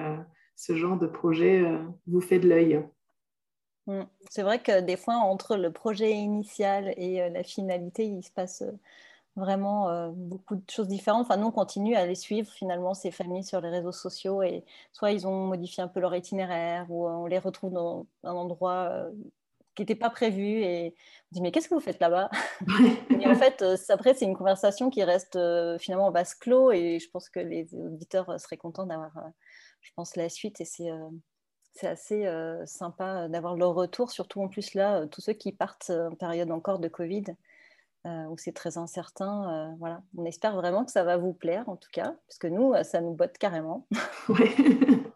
ce 0.55 0.75
genre 0.75 0.97
de 0.97 1.07
projet 1.07 1.63
vous 2.05 2.21
fait 2.21 2.39
de 2.39 2.47
l'œil. 2.47 2.85
Mm. 3.87 4.03
C'est 4.29 4.43
vrai 4.43 4.61
que 4.61 4.81
des 4.81 4.97
fois, 4.97 5.15
entre 5.15 5.57
le 5.57 5.71
projet 5.71 6.11
initial 6.11 6.93
et 6.97 7.29
la 7.29 7.43
finalité, 7.43 8.05
il 8.05 8.23
se 8.23 8.31
passe 8.31 8.63
vraiment 9.35 10.09
beaucoup 10.11 10.55
de 10.55 10.69
choses 10.69 10.87
différentes. 10.87 11.25
Enfin, 11.25 11.37
nous, 11.37 11.47
on 11.47 11.51
continue 11.51 11.95
à 11.95 12.05
les 12.05 12.15
suivre 12.15 12.51
finalement, 12.51 12.93
ces 12.93 13.11
familles 13.11 13.43
sur 13.43 13.61
les 13.61 13.69
réseaux 13.69 13.93
sociaux 13.93 14.43
et 14.43 14.63
soit 14.91 15.11
ils 15.11 15.25
ont 15.25 15.47
modifié 15.47 15.81
un 15.81 15.87
peu 15.87 16.01
leur 16.01 16.13
itinéraire 16.15 16.85
ou 16.89 17.07
on 17.07 17.25
les 17.25 17.39
retrouve 17.39 17.71
dans 17.71 18.05
un 18.23 18.33
endroit 18.33 19.07
qui 19.75 19.81
n'était 19.81 19.95
pas 19.95 20.09
prévu. 20.09 20.61
Et 20.61 20.95
on 21.31 21.35
dit, 21.35 21.41
mais 21.41 21.51
qu'est-ce 21.51 21.69
que 21.69 21.75
vous 21.75 21.81
faites 21.81 21.99
là-bas? 21.99 22.29
Et 23.21 23.27
en 23.27 23.35
fait, 23.35 23.61
euh, 23.61 23.75
après, 23.89 24.13
c'est 24.13 24.25
une 24.25 24.35
conversation 24.35 24.89
qui 24.89 25.03
reste 25.03 25.35
euh, 25.35 25.77
finalement 25.77 26.07
en 26.07 26.11
basse 26.11 26.33
clos. 26.33 26.71
Et 26.71 26.99
je 26.99 27.09
pense 27.09 27.29
que 27.29 27.39
les 27.39 27.73
auditeurs 27.75 28.29
euh, 28.29 28.37
seraient 28.37 28.57
contents 28.57 28.85
d'avoir, 28.85 29.11
je 29.81 29.91
pense, 29.95 30.15
la 30.15 30.29
suite. 30.29 30.61
Et 30.61 30.65
c'est 30.65 30.89
c'est 31.77 31.87
assez 31.87 32.25
sympa 32.65 33.27
d'avoir 33.27 33.57
leur 33.57 33.73
retour, 33.73 34.09
surtout 34.09 34.41
en 34.41 34.47
plus 34.47 34.75
là, 34.75 35.07
tous 35.07 35.19
ceux 35.19 35.33
qui 35.33 35.51
partent 35.51 35.89
en 35.89 36.15
période 36.15 36.49
encore 36.49 36.79
de 36.79 36.87
Covid, 36.87 37.25
où 38.05 38.37
c'est 38.37 38.53
très 38.53 38.77
incertain. 38.77 39.75
voilà. 39.77 40.01
On 40.17 40.23
espère 40.23 40.55
vraiment 40.55 40.85
que 40.85 40.91
ça 40.91 41.03
va 41.03 41.17
vous 41.17 41.33
plaire, 41.33 41.67
en 41.67 41.75
tout 41.75 41.89
cas, 41.91 42.15
parce 42.29 42.37
que 42.39 42.47
nous, 42.47 42.73
ça 42.83 43.01
nous 43.01 43.13
botte 43.13 43.37
carrément. 43.37 43.85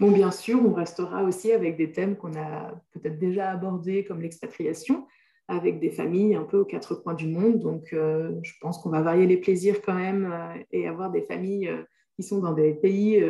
Bon, 0.00 0.12
bien 0.12 0.30
sûr, 0.30 0.60
on 0.64 0.74
restera 0.74 1.24
aussi 1.24 1.50
avec 1.50 1.76
des 1.76 1.90
thèmes 1.90 2.16
qu'on 2.16 2.36
a 2.36 2.72
peut-être 2.92 3.18
déjà 3.18 3.50
abordés, 3.50 4.04
comme 4.04 4.20
l'expatriation, 4.20 5.08
avec 5.48 5.80
des 5.80 5.90
familles 5.90 6.36
un 6.36 6.44
peu 6.44 6.58
aux 6.58 6.64
quatre 6.64 6.94
coins 6.94 7.14
du 7.14 7.26
monde. 7.26 7.58
Donc, 7.58 7.92
euh, 7.92 8.32
je 8.42 8.52
pense 8.60 8.78
qu'on 8.78 8.90
va 8.90 9.02
varier 9.02 9.26
les 9.26 9.38
plaisirs 9.38 9.82
quand 9.82 9.94
même 9.94 10.30
euh, 10.32 10.62
et 10.70 10.86
avoir 10.86 11.10
des 11.10 11.22
familles 11.22 11.68
euh, 11.68 11.82
qui 12.14 12.22
sont 12.22 12.38
dans 12.38 12.52
des 12.52 12.74
pays 12.74 13.24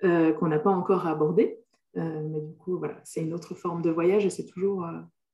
qu'on 0.00 0.46
n'a 0.48 0.58
pas 0.60 0.70
encore 0.70 1.08
abordés. 1.08 1.58
mais 1.96 2.40
du 2.40 2.54
coup, 2.56 2.78
voilà, 2.78 3.00
c'est 3.02 3.20
une 3.20 3.34
autre 3.34 3.54
forme 3.54 3.82
de 3.82 3.90
voyage 3.90 4.24
et 4.24 4.30
c'est 4.30 4.46
toujours 4.46 4.86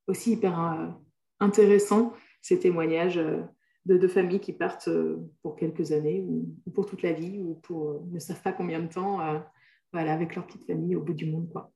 aussi 0.06 0.32
hyper 0.32 0.94
intéressant 1.38 2.14
ces 2.40 2.58
témoignages 2.58 3.20
de, 3.84 4.08
familles 4.08 4.40
qui 4.40 4.54
partent 4.54 4.88
pour 5.42 5.56
quelques 5.56 5.92
années 5.92 6.24
ou, 6.26 6.48
pour 6.74 6.86
toute 6.86 7.02
la 7.02 7.12
vie 7.12 7.38
ou 7.38 7.56
pour 7.56 8.02
ne 8.10 8.18
savent 8.18 8.40
pas 8.40 8.52
combien 8.52 8.80
de 8.80 8.88
temps 8.88 9.20
voilà, 9.92 10.12
avec 10.12 10.34
leur 10.34 10.46
petite 10.46 10.66
famille 10.66 10.96
au 10.96 11.02
bout 11.02 11.14
du 11.14 11.26
monde. 11.26 11.48
Quoi. 11.50 11.72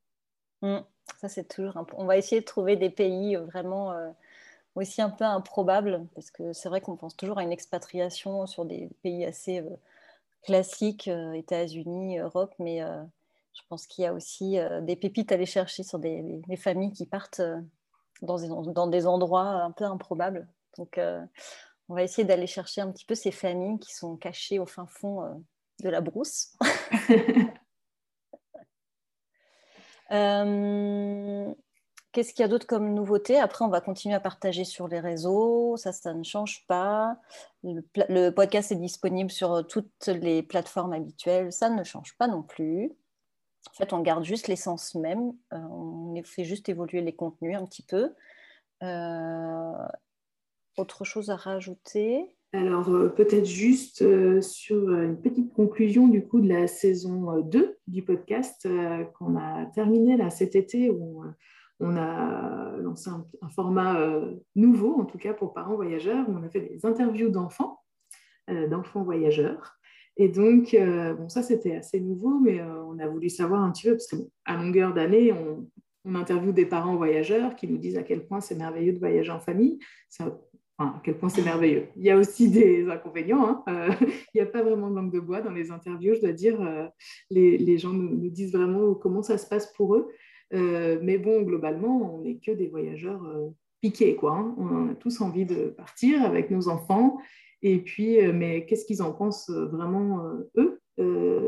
Mm. 0.63 0.79
ça, 1.21 1.29
c'est 1.29 1.49
toujours 1.49 1.75
On 1.95 2.05
va 2.05 2.17
essayer 2.17 2.41
de 2.41 2.47
trouver 2.47 2.77
des 2.77 2.91
pays 2.91 3.37
euh, 3.37 3.45
vraiment 3.45 3.93
euh, 3.93 4.11
aussi 4.75 5.03
un 5.03 5.11
peu 5.11 5.25
improbables, 5.25 6.07
parce 6.15 6.31
que 6.31 6.53
c'est 6.53 6.69
vrai 6.69 6.81
qu'on 6.81 6.97
pense 6.97 7.17
toujours 7.17 7.39
à 7.39 7.43
une 7.43 7.53
expatriation 7.53 8.47
sur 8.47 8.65
des 8.65 8.89
pays 9.03 9.25
assez 9.25 9.61
euh, 9.61 9.77
classiques, 10.43 11.09
États-Unis, 11.09 12.19
Europe, 12.19 12.53
mais 12.59 12.81
je 12.81 13.61
pense 13.69 13.87
qu'il 13.87 14.03
y 14.03 14.09
a 14.09 14.13
aussi 14.13 14.59
des 14.81 14.97
pépites 14.97 15.31
à 15.31 15.37
aller 15.37 15.47
chercher 15.47 15.85
sur 15.85 16.01
des, 16.01 16.43
familles 16.57 16.91
qui 16.91 17.07
partent 17.07 17.43
dans 18.23 18.39
des, 18.39 18.49
dans 18.49 18.89
des, 18.89 19.07
endroits 19.07 19.45
un 19.45 19.71
peu 19.71 19.85
improbables. 19.85 20.49
Donc, 20.77 20.99
on 21.89 21.95
va 21.95 22.03
essayer 22.03 22.27
d'aller 22.27 22.49
chercher 22.49 22.81
un 22.81 22.91
petit 22.91 23.05
peu 23.05 23.15
ces 23.15 23.31
familles 23.31 23.79
qui 23.79 23.95
sont 23.95 24.17
cachées 24.17 24.59
au 24.59 24.67
fin 24.67 24.87
fond 24.87 25.45
de 25.81 25.89
la 25.89 26.01
brousse. 26.01 26.59
Qu'est-ce 32.13 32.35
qu'il 32.35 32.43
y 32.43 32.45
a 32.45 32.49
d'autre 32.49 32.67
comme 32.67 32.93
nouveauté? 32.93 33.39
Après, 33.39 33.65
on 33.65 33.69
va 33.69 33.81
continuer 33.81 34.15
à 34.15 34.21
partager 34.21 34.65
sur 34.65 34.87
les 34.87 35.01
réseaux. 35.01 35.79
Ça, 35.79 35.93
ça 35.93 36.13
ne 36.13 36.23
change 36.23 36.67
pas. 36.67 37.17
Le, 37.65 38.29
podcast 38.29 38.71
est 38.71 38.77
disponible 38.77 39.31
sur 39.31 39.67
toutes 39.67 40.09
les 40.09 40.43
plateformes 40.43 40.93
habituelles. 40.93 41.53
Ça 41.53 41.71
ne 41.71 41.83
change 41.85 42.15
pas 42.19 42.29
non 42.29 42.43
plus. 42.43 42.93
En 43.71 43.75
fait, 43.75 43.95
on 43.95 44.01
garde 44.01 44.25
juste 44.25 44.49
l'essence 44.49 44.95
même. 44.95 45.33
Euh, 45.55 45.59
on 45.59 46.23
fait 46.25 46.45
juste 46.45 46.69
évoluer 46.69 47.01
les 47.01 47.15
contenus 47.15 47.57
un 47.57 47.65
petit 47.65 47.83
peu. 47.83 48.15
Euh, 48.83 49.89
autre 50.77 51.05
chose 51.05 51.31
à 51.31 51.37
rajouter? 51.37 52.37
Alors, 52.53 52.91
euh, 52.91 53.09
peut-être 53.09 53.47
juste 53.47 54.05
sur 54.43 54.91
une 54.91 55.21
petite 55.21 55.53
conclusion 55.55 56.09
du 56.09 56.27
coup 56.27 56.41
de 56.41 56.49
la 56.49 56.67
saison 56.67 57.41
2 57.41 57.79
du 57.87 58.03
podcast 58.03 58.69
qu'on 59.15 59.37
a 59.37 59.67
terminé 59.75 60.17
là 60.17 60.29
cet 60.29 60.55
été 60.55 60.91
où 60.91 61.25
on 61.83 61.97
a 61.97 62.77
lancé 62.79 63.11
un, 63.11 63.49
format 63.49 64.01
euh, 64.01 64.37
nouveau, 64.55 65.01
en 65.01 65.05
tout 65.05 65.19
cas 65.19 65.35
pour 65.35 65.53
parents 65.53 65.75
voyageurs, 65.75 66.29
où 66.29 66.33
on 66.33 66.43
a 66.45 66.49
fait 66.49 66.61
des 66.61 66.87
interviews 66.87 67.29
d'enfants, 67.29 67.81
euh, 68.51 68.69
d'enfants 68.69 69.03
voyageurs. 69.03 69.75
Et 70.17 70.29
donc, 70.29 70.75
euh, 70.75 71.15
bon, 71.15 71.29
ça, 71.29 71.43
c'était 71.43 71.77
assez 71.77 71.99
nouveau, 72.01 72.39
mais 72.39 72.63
on 72.63 72.99
a 72.99 73.09
voulu 73.09 73.29
savoir 73.29 73.63
un 73.63 73.73
petit 73.73 73.89
peu, 73.89 73.93
parce 73.93 74.07
qu'à 74.07 74.57
longueur 74.57 74.95
d'année, 74.95 75.33
on, 75.33 75.69
on 76.05 76.15
interviewe 76.15 76.53
des 76.53 76.67
parents 76.67 76.97
voyageurs 76.97 77.57
qui 77.57 77.67
nous 77.67 77.79
disent 77.79 77.97
à 77.97 78.03
quel 78.03 78.27
point 78.27 78.41
c'est 78.41 78.55
merveilleux 78.55 78.93
de 78.93 78.99
voyager 78.99 79.33
en 79.33 79.41
famille. 79.41 79.79
À 80.83 81.01
quel 81.05 81.17
point 81.17 81.29
c'est 81.29 81.45
merveilleux. 81.45 81.87
Il 81.97 82.03
y 82.03 82.11
a 82.11 82.17
aussi 82.17 82.51
des 82.51 82.89
inconvénients. 82.89 83.65
Hein. 83.67 83.97
il 84.01 84.37
n'y 84.37 84.41
a 84.41 84.47
pas 84.47 84.63
vraiment 84.63 84.91
de 84.91 84.97
langue 84.97 85.13
de 85.13 85.21
bois 85.21 85.41
dans 85.41 85.53
les 85.53 85.71
interviews, 85.71 86.15
je 86.15 86.21
dois 86.21 86.33
dire. 86.33 86.59
les, 87.31 87.79
gens 87.79 87.93
nous, 87.93 88.31
disent 88.31 88.53
vraiment 88.53 88.95
comment 88.95 89.23
ça 89.23 89.39
se 89.39 89.47
passe 89.47 89.73
pour 89.75 89.97
eux. 89.97 90.09
Euh, 90.55 90.99
mais 91.03 91.19
bon, 91.19 91.43
globalement, 91.43 92.15
on 92.15 92.23
n'est 92.23 92.37
que 92.37 92.51
des 92.51 92.69
voyageurs 92.69 93.25
euh, 93.25 93.49
piqués, 93.81 94.17
quoi. 94.17 94.33
Hein. 94.33 94.55
On 94.59 94.91
a 94.91 94.95
tous 94.95 95.21
envie 95.21 95.47
de 95.47 95.69
partir 95.69 96.23
avec 96.23 96.51
nos 96.51 96.69
enfants. 96.69 97.19
Et 97.63 97.79
puis, 97.79 98.21
euh, 98.21 98.33
mais 98.33 98.67
qu'est-ce 98.67 98.85
qu'ils 98.85 99.03
en 99.03 99.13
pensent 99.13 99.51
vraiment, 99.51 100.33
eux, 100.57 100.81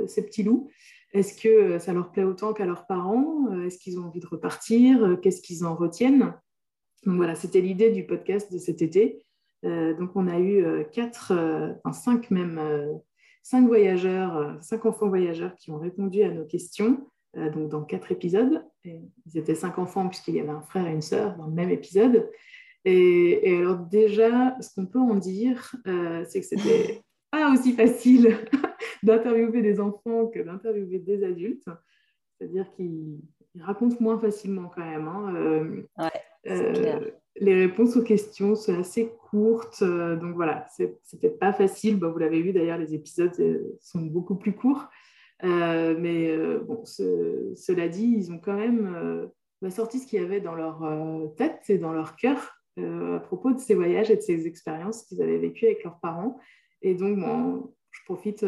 ces 0.06 0.24
petits 0.24 0.42
loups? 0.42 0.70
Est-ce 1.12 1.40
que 1.40 1.78
ça 1.78 1.92
leur 1.92 2.10
plaît 2.10 2.24
autant 2.24 2.52
qu'à 2.52 2.66
leurs 2.66 2.86
parents? 2.86 3.52
Est-ce 3.64 3.78
qu'ils 3.78 4.00
ont 4.00 4.04
envie 4.04 4.20
de 4.20 4.26
repartir? 4.26 5.18
Qu'est-ce 5.22 5.42
qu'ils 5.42 5.64
en 5.64 5.76
retiennent? 5.76 6.34
Voilà, 7.06 7.34
c'était 7.34 7.60
l'idée 7.60 7.90
du 7.90 8.04
podcast 8.04 8.52
de 8.52 8.58
cet 8.58 8.82
été. 8.82 9.23
Donc 9.64 10.10
on 10.14 10.28
a 10.28 10.38
eu 10.38 10.84
quatre, 10.92 11.32
enfin 11.84 11.92
cinq 11.92 12.30
même, 12.30 12.60
cinq 13.42 13.66
voyageurs, 13.66 14.56
cinq 14.62 14.86
enfants 14.86 15.08
voyageurs 15.08 15.56
qui 15.56 15.70
ont 15.70 15.78
répondu 15.78 16.22
à 16.22 16.30
nos 16.30 16.44
questions. 16.44 17.06
Euh, 17.36 17.50
donc 17.50 17.68
dans 17.68 17.82
quatre 17.82 18.12
épisodes. 18.12 18.64
ils 18.84 19.10
étaient 19.34 19.54
cinq 19.54 19.78
enfants 19.78 20.08
puisqu'il 20.08 20.34
y 20.34 20.40
avait 20.40 20.50
un 20.50 20.62
frère 20.62 20.86
et 20.86 20.92
une 20.92 21.02
sœur 21.02 21.36
dans 21.36 21.46
le 21.46 21.52
même 21.52 21.70
épisode. 21.70 22.30
Et, 22.84 23.56
alors 23.56 23.78
déjà, 23.78 24.56
ce 24.60 24.74
qu'on 24.74 24.86
peut 24.86 24.98
en 25.00 25.14
dire, 25.14 25.74
euh, 25.86 26.24
c'est 26.28 26.40
que 26.40 26.46
c'était 26.46 27.02
pas 27.30 27.50
aussi 27.50 27.72
facile 27.72 28.36
d'interviewer 29.02 29.62
des 29.62 29.80
enfants 29.80 30.26
que 30.26 30.40
d'interviewer 30.40 30.98
des 30.98 31.24
adultes. 31.24 31.64
C'est-à-dire 32.38 32.70
qu'ils 32.72 33.20
racontent 33.58 33.96
moins 34.00 34.18
facilement 34.18 34.70
quand 34.74 34.84
même. 34.84 35.08
Hein. 35.08 35.82
Euh, 36.46 37.10
les 37.36 37.54
réponses 37.54 37.96
aux 37.96 38.02
questions 38.02 38.54
sont 38.54 38.78
assez 38.78 39.12
courtes. 39.30 39.82
donc 39.82 40.34
voilà, 40.34 40.66
c'était 41.02 41.30
pas 41.30 41.52
facile. 41.52 41.98
vous 41.98 42.18
l'avez 42.18 42.42
vu 42.42 42.52
d'ailleurs, 42.52 42.78
les 42.78 42.94
épisodes 42.94 43.34
sont 43.80 44.00
beaucoup 44.00 44.36
plus 44.36 44.52
courts. 44.52 44.88
Euh, 45.42 45.96
mais 45.98 46.30
euh, 46.30 46.60
bon, 46.60 46.84
cela 46.84 47.88
dit, 47.88 48.14
ils 48.16 48.32
ont 48.32 48.38
quand 48.38 48.56
même 48.56 48.94
euh, 48.94 49.26
bah, 49.60 49.70
sorti 49.70 49.98
ce 49.98 50.06
qu'il 50.06 50.20
y 50.20 50.24
avait 50.24 50.40
dans 50.40 50.54
leur 50.54 50.82
tête 51.36 51.62
et 51.68 51.78
dans 51.78 51.92
leur 51.92 52.16
cœur 52.16 52.60
à 52.76 53.20
propos 53.20 53.52
de 53.52 53.60
ces 53.60 53.76
voyages 53.76 54.10
et 54.10 54.16
de 54.16 54.20
ces 54.20 54.48
expériences 54.48 55.04
qu'ils 55.04 55.22
avaient 55.22 55.38
vécues 55.38 55.66
avec 55.66 55.84
leurs 55.84 56.00
parents. 56.00 56.40
Et 56.82 56.96
donc, 56.96 57.18
je 57.92 58.00
profite, 58.04 58.44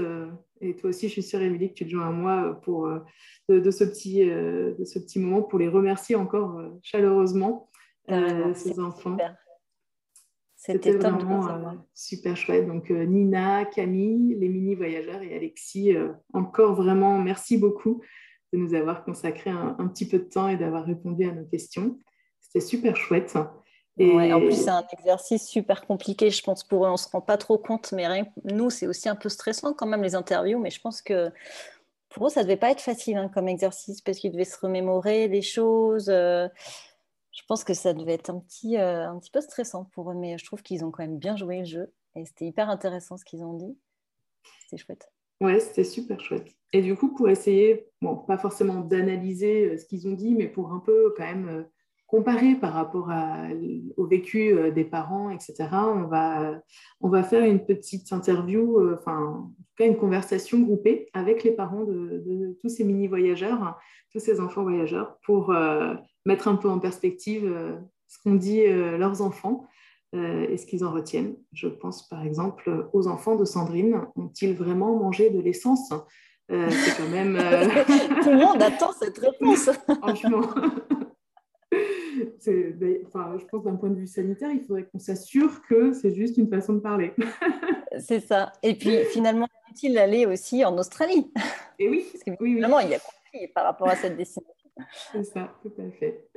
et 0.61 0.75
toi 0.75 0.91
aussi, 0.91 1.07
je 1.07 1.13
suis 1.13 1.23
sûre, 1.23 1.41
Émilie, 1.41 1.69
que 1.69 1.75
tu 1.75 1.85
te 1.85 1.91
joins 1.91 2.09
à 2.09 2.11
moi 2.11 2.61
pour, 2.65 2.91
de, 3.49 3.71
ce 3.71 3.85
petit, 3.85 4.27
de 4.27 4.85
ce 4.85 4.99
petit 4.99 5.21
moment 5.21 5.43
pour 5.43 5.61
les 5.61 5.69
remercier 5.69 6.17
encore 6.17 6.61
chaleureusement, 6.83 7.71
ces 8.55 8.81
enfants. 8.81 9.17
C'était 10.67 10.93
vraiment 10.93 11.49
euh, 11.49 11.75
super 11.95 12.37
chouette. 12.37 12.67
Donc 12.67 12.91
euh, 12.91 13.05
Nina, 13.05 13.67
Camille, 13.67 14.35
les 14.35 14.49
mini 14.49 14.75
voyageurs 14.75 15.23
et 15.23 15.37
Alexis, 15.37 15.95
euh, 15.95 16.09
encore 16.33 16.75
vraiment 16.75 17.19
merci 17.19 17.57
beaucoup 17.57 18.03
de 18.53 18.59
nous 18.59 18.75
avoir 18.75 19.05
consacré 19.05 19.51
un, 19.51 19.87
petit 19.89 20.09
peu 20.09 20.19
de 20.19 20.25
temps 20.25 20.49
et 20.49 20.57
d'avoir 20.57 20.85
répondu 20.85 21.29
à 21.29 21.33
nos 21.33 21.45
questions. 21.45 21.99
C'était 22.41 22.65
super 22.65 22.97
chouette. 22.97 23.37
Et... 23.99 24.33
en 24.33 24.41
plus, 24.41 24.65
c'est 24.65 24.71
un 24.71 24.85
exercice 24.99 25.47
super 25.47 25.87
compliqué, 25.87 26.31
je 26.31 26.43
pense, 26.43 26.65
pour 26.65 26.85
eux. 26.85 26.89
On 26.89 26.93
ne 26.93 26.97
se 26.97 27.09
rend 27.09 27.21
pas 27.21 27.37
trop 27.37 27.59
compte, 27.59 27.93
mais 27.93 28.07
rien... 28.07 28.27
nous, 28.45 28.71
c'est 28.71 28.87
aussi 28.87 29.09
un 29.09 29.17
peu 29.17 29.29
stressant 29.29 29.73
quand 29.73 29.87
même, 29.87 30.03
les 30.03 30.15
interviews. 30.15 30.59
Mais 30.59 30.71
je 30.71 30.81
pense 30.81 31.01
que 31.01 31.31
pour 32.09 32.27
eux, 32.27 32.31
ça 32.31 32.41
ne 32.41 32.45
devait 32.45 32.57
pas 32.57 32.71
être 32.71 32.81
facile 32.81 33.19
hein, 33.19 33.31
comme 33.33 33.49
exercice 33.49 34.01
parce 34.01 34.19
qu'ils 34.19 34.33
devaient 34.33 34.45
se 34.45 34.59
remémorer 34.59 35.29
des 35.29 35.43
choses 35.43 36.11
je 37.37 37.43
pense 37.47 37.65
que 37.65 37.75
ça 37.75 37.93
devait 37.93 38.15
être 38.15 38.31
un 38.31 38.41
petit, 38.41 38.79
euh, 38.79 39.09
un 39.09 39.19
petit 39.19 39.31
peu 39.31 39.43
stressant 39.43 39.85
pour 39.93 40.11
eux, 40.11 40.15
mais 40.15 40.39
je 40.39 40.45
trouve 40.45 40.63
qu'ils 40.63 40.85
ont 40.85 40.91
quand 40.91 41.03
même 41.03 41.19
bien 41.19 41.37
joué 41.37 41.59
le 41.59 41.65
jeu 41.65 41.93
et 42.15 42.25
c'était 42.25 42.47
hyper 42.47 42.71
intéressant 42.71 43.19
ce 43.19 43.25
qu'ils 43.25 43.45
ont 43.45 43.53
dit. 43.53 43.79
C'était 44.63 44.83
chouette. 44.83 45.13
Ouais, 45.43 45.61
c'était 45.61 45.85
super 45.85 46.19
chouette. 46.19 46.49
Et 46.73 46.81
du 46.81 46.97
coup, 46.97 47.15
pour 47.15 47.29
essayer, 47.29 47.91
bon, 48.01 48.17
pas 48.17 48.39
forcément 48.39 48.81
d'analyser 48.81 49.67
euh, 49.67 49.77
ce 49.77 49.85
qu'ils 49.85 50.09
ont 50.09 50.15
dit, 50.15 50.35
mais 50.35 50.49
pour 50.49 50.73
un 50.73 50.81
peu 50.81 51.13
quand 51.15 51.25
même 51.25 51.49
euh, 51.49 51.63
comparer 52.07 52.55
par 52.55 52.73
rapport 52.73 53.11
au 53.97 54.07
vécu 54.07 54.55
des 54.73 54.85
parents, 54.85 55.31
etc., 55.31 55.69
on 55.73 56.05
va, 56.05 56.61
on 57.01 57.09
va 57.09 57.23
faire 57.23 57.45
une 57.45 57.65
petite 57.65 58.13
interview, 58.13 58.93
enfin, 58.95 59.19
en 59.19 59.43
tout 59.43 59.75
cas 59.77 59.87
une 59.87 59.97
conversation 59.97 60.61
groupée 60.61 61.09
avec 61.15 61.43
les 61.43 61.51
parents 61.51 61.85
de, 61.85 62.23
de 62.25 62.57
tous 62.61 62.69
ces 62.69 62.85
mini-voyageurs, 62.85 63.77
tous 64.13 64.21
ces 64.21 64.41
enfants 64.41 64.63
voyageurs, 64.63 65.19
pour 65.25 65.53
mettre 66.27 66.49
un 66.49 66.57
peu 66.57 66.69
en 66.69 66.79
perspective 66.79 67.45
euh, 67.47 67.77
ce 68.09 68.19
qu'ont 68.23 68.35
dit 68.35 68.61
euh, 68.67 68.99
leurs 68.99 69.23
enfants 69.23 69.67
euh, 70.15 70.47
et 70.49 70.59
ce 70.59 70.67
qu'ils 70.67 70.85
en 70.85 70.93
retiennent. 70.93 71.37
Je 71.53 71.69
pense 71.69 72.09
par 72.09 72.25
exemple 72.25 72.89
aux 72.93 73.07
enfants 73.09 73.37
de 73.37 73.45
Sandrine. 73.45 74.03
Ont-ils 74.17 74.55
vraiment 74.55 74.95
mangé 74.97 75.31
de 75.31 75.41
l'essence? 75.41 75.93
C'est 76.49 76.97
quand 76.97 77.09
même. 77.09 77.37
Tout 78.23 78.31
le 78.31 78.39
monde 78.39 78.63
attend 78.63 78.93
cette 78.93 79.19
réponse. 79.19 79.69
Franchement. 80.01 80.43
Enfin, 83.07 83.37
je 83.39 83.45
pense 83.47 83.65
d'un 83.65 83.77
point 83.77 83.91
de 83.91 83.97
vue 83.97 84.07
sanitaire, 84.07 84.51
il 84.51 84.61
faudrait 84.61 84.85
qu'on 84.85 84.99
s'assure 84.99 85.63
que 85.69 85.93
c'est 85.93 86.15
juste 86.15 86.37
une 86.37 86.49
façon 86.49 86.75
de 86.75 86.81
parler. 86.81 87.13
c'est 87.99 88.21
ça. 88.21 88.53
Et 88.63 88.75
puis 88.75 89.05
finalement, 89.13 89.49
est-il 89.71 89.97
aller 89.99 90.27
aussi 90.27 90.65
en 90.65 90.77
Australie? 90.79 91.31
Et 91.79 91.89
oui, 91.89 92.07
Parce 92.13 92.25
que, 92.25 92.45
finalement, 92.45 92.81
il 92.81 92.91
y 92.91 92.95
a 92.95 92.99
compris 92.99 93.49
par 93.55 93.65
rapport 93.65 93.89
à 93.89 93.97
cette 93.97 94.17
destination. 94.17 94.53
C'est 95.13 95.25
ça, 95.25 95.55
tout 95.63 95.73
à 95.79 95.91
fait. 95.91 96.29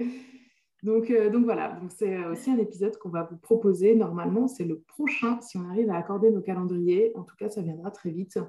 Donc, 0.84 1.10
euh, 1.10 1.30
donc 1.30 1.44
voilà, 1.44 1.78
donc 1.82 1.92
c'est 1.92 2.24
aussi 2.26 2.50
un 2.50 2.58
épisode 2.58 2.98
qu'on 2.98 3.10
va 3.10 3.24
vous 3.24 3.38
proposer. 3.38 3.96
Normalement, 3.96 4.48
c'est 4.48 4.64
le 4.64 4.80
prochain, 4.80 5.40
si 5.42 5.58
on 5.58 5.70
arrive 5.70 5.90
à 5.90 5.98
accorder 5.98 6.32
nos 6.32 6.42
calendriers. 6.42 7.12
En 7.16 7.24
tout 7.24 7.36
cas, 7.38 7.50
ça 7.50 7.62
viendra 7.62 7.92
très 7.92 8.12
vite 8.12 8.40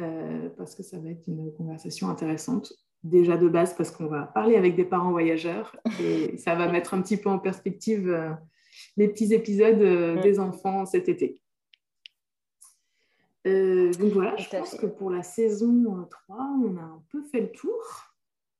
euh, 0.00 0.48
parce 0.56 0.74
que 0.74 0.82
ça 0.82 0.98
va 0.98 1.10
être 1.10 1.26
une 1.28 1.52
conversation 1.52 2.08
intéressante. 2.08 2.72
Déjà 3.04 3.36
de 3.36 3.48
base, 3.48 3.76
parce 3.76 3.90
qu'on 3.90 4.06
va 4.06 4.22
parler 4.22 4.56
avec 4.56 4.76
des 4.76 4.84
parents 4.84 5.10
voyageurs 5.10 5.76
et 6.00 6.36
ça 6.38 6.54
va 6.54 6.68
mettre 6.68 6.94
un 6.94 7.02
petit 7.02 7.16
peu 7.16 7.28
en 7.28 7.38
perspective 7.38 8.08
euh, 8.08 8.30
les 8.96 9.08
petits 9.08 9.32
épisodes 9.32 10.20
des 10.20 10.40
enfants 10.40 10.86
cet 10.86 11.08
été. 11.08 11.38
donc 13.44 14.12
voilà, 14.12 14.36
je 14.36 14.48
pense 14.48 14.74
que 14.74 14.86
pour 14.86 15.10
la 15.10 15.22
saison 15.22 16.06
3, 16.10 16.36
on 16.64 16.76
a 16.76 16.82
un 16.82 17.02
peu 17.10 17.22
fait 17.30 17.42
le 17.42 17.52
tour 17.52 17.78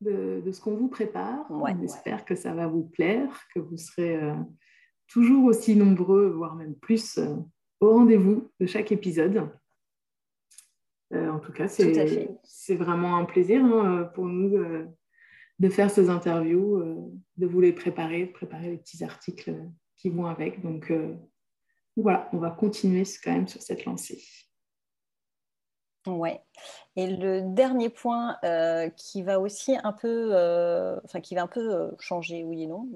de, 0.04 0.52
ce 0.52 0.60
qu'on 0.60 0.74
vous 0.74 0.88
prépare. 0.88 1.46
On 1.50 1.66
espère 1.82 2.24
que 2.24 2.34
ça 2.34 2.54
va 2.54 2.66
vous 2.66 2.84
plaire, 2.84 3.28
que 3.54 3.60
vous 3.60 3.76
serez 3.76 4.16
euh, 4.16 4.34
toujours 5.08 5.44
aussi 5.46 5.76
nombreux, 5.76 6.30
voire 6.30 6.54
même 6.54 6.74
plus, 6.74 7.18
euh, 7.18 7.36
au 7.80 7.90
rendez-vous 7.90 8.50
de 8.60 8.66
chaque 8.66 8.92
épisode. 8.92 9.48
Euh, 11.12 11.30
en 11.30 11.38
tout 11.38 11.52
cas, 11.52 11.68
c'est 11.68 12.76
vraiment 12.76 13.16
un 13.16 13.24
plaisir 13.24 13.64
hein, 13.64 14.10
pour 14.14 14.26
nous 14.26 14.58
de 15.60 15.68
faire 15.68 15.90
ces 15.90 16.10
interviews, 16.10 17.12
de 17.36 17.46
vous 17.46 17.60
les 17.60 17.72
préparer, 17.72 18.26
de 18.26 18.32
préparer 18.32 18.70
les 18.70 18.78
petits 18.78 19.04
articles 19.04 19.54
qui 19.96 20.10
vont 20.10 20.26
avec. 20.26 20.62
Donc 20.62 20.92
voilà, 21.96 22.28
on 22.32 22.38
va 22.38 22.50
continuer 22.50 23.04
quand 23.22 23.32
même 23.32 23.48
sur 23.48 23.62
cette 23.62 23.84
lancée. 23.84 24.22
Ouais. 26.06 26.42
Et 26.96 27.06
le 27.06 27.40
dernier 27.54 27.88
point 27.88 28.36
euh, 28.44 28.90
qui 28.90 29.22
va 29.22 29.40
aussi 29.40 29.74
un 29.82 29.92
peu, 29.92 30.30
euh, 30.32 31.00
enfin 31.04 31.20
qui 31.20 31.34
va 31.34 31.42
un 31.42 31.46
peu 31.46 31.74
euh, 31.74 31.90
changer, 31.98 32.44
oui 32.44 32.64
et 32.64 32.66
non. 32.66 32.86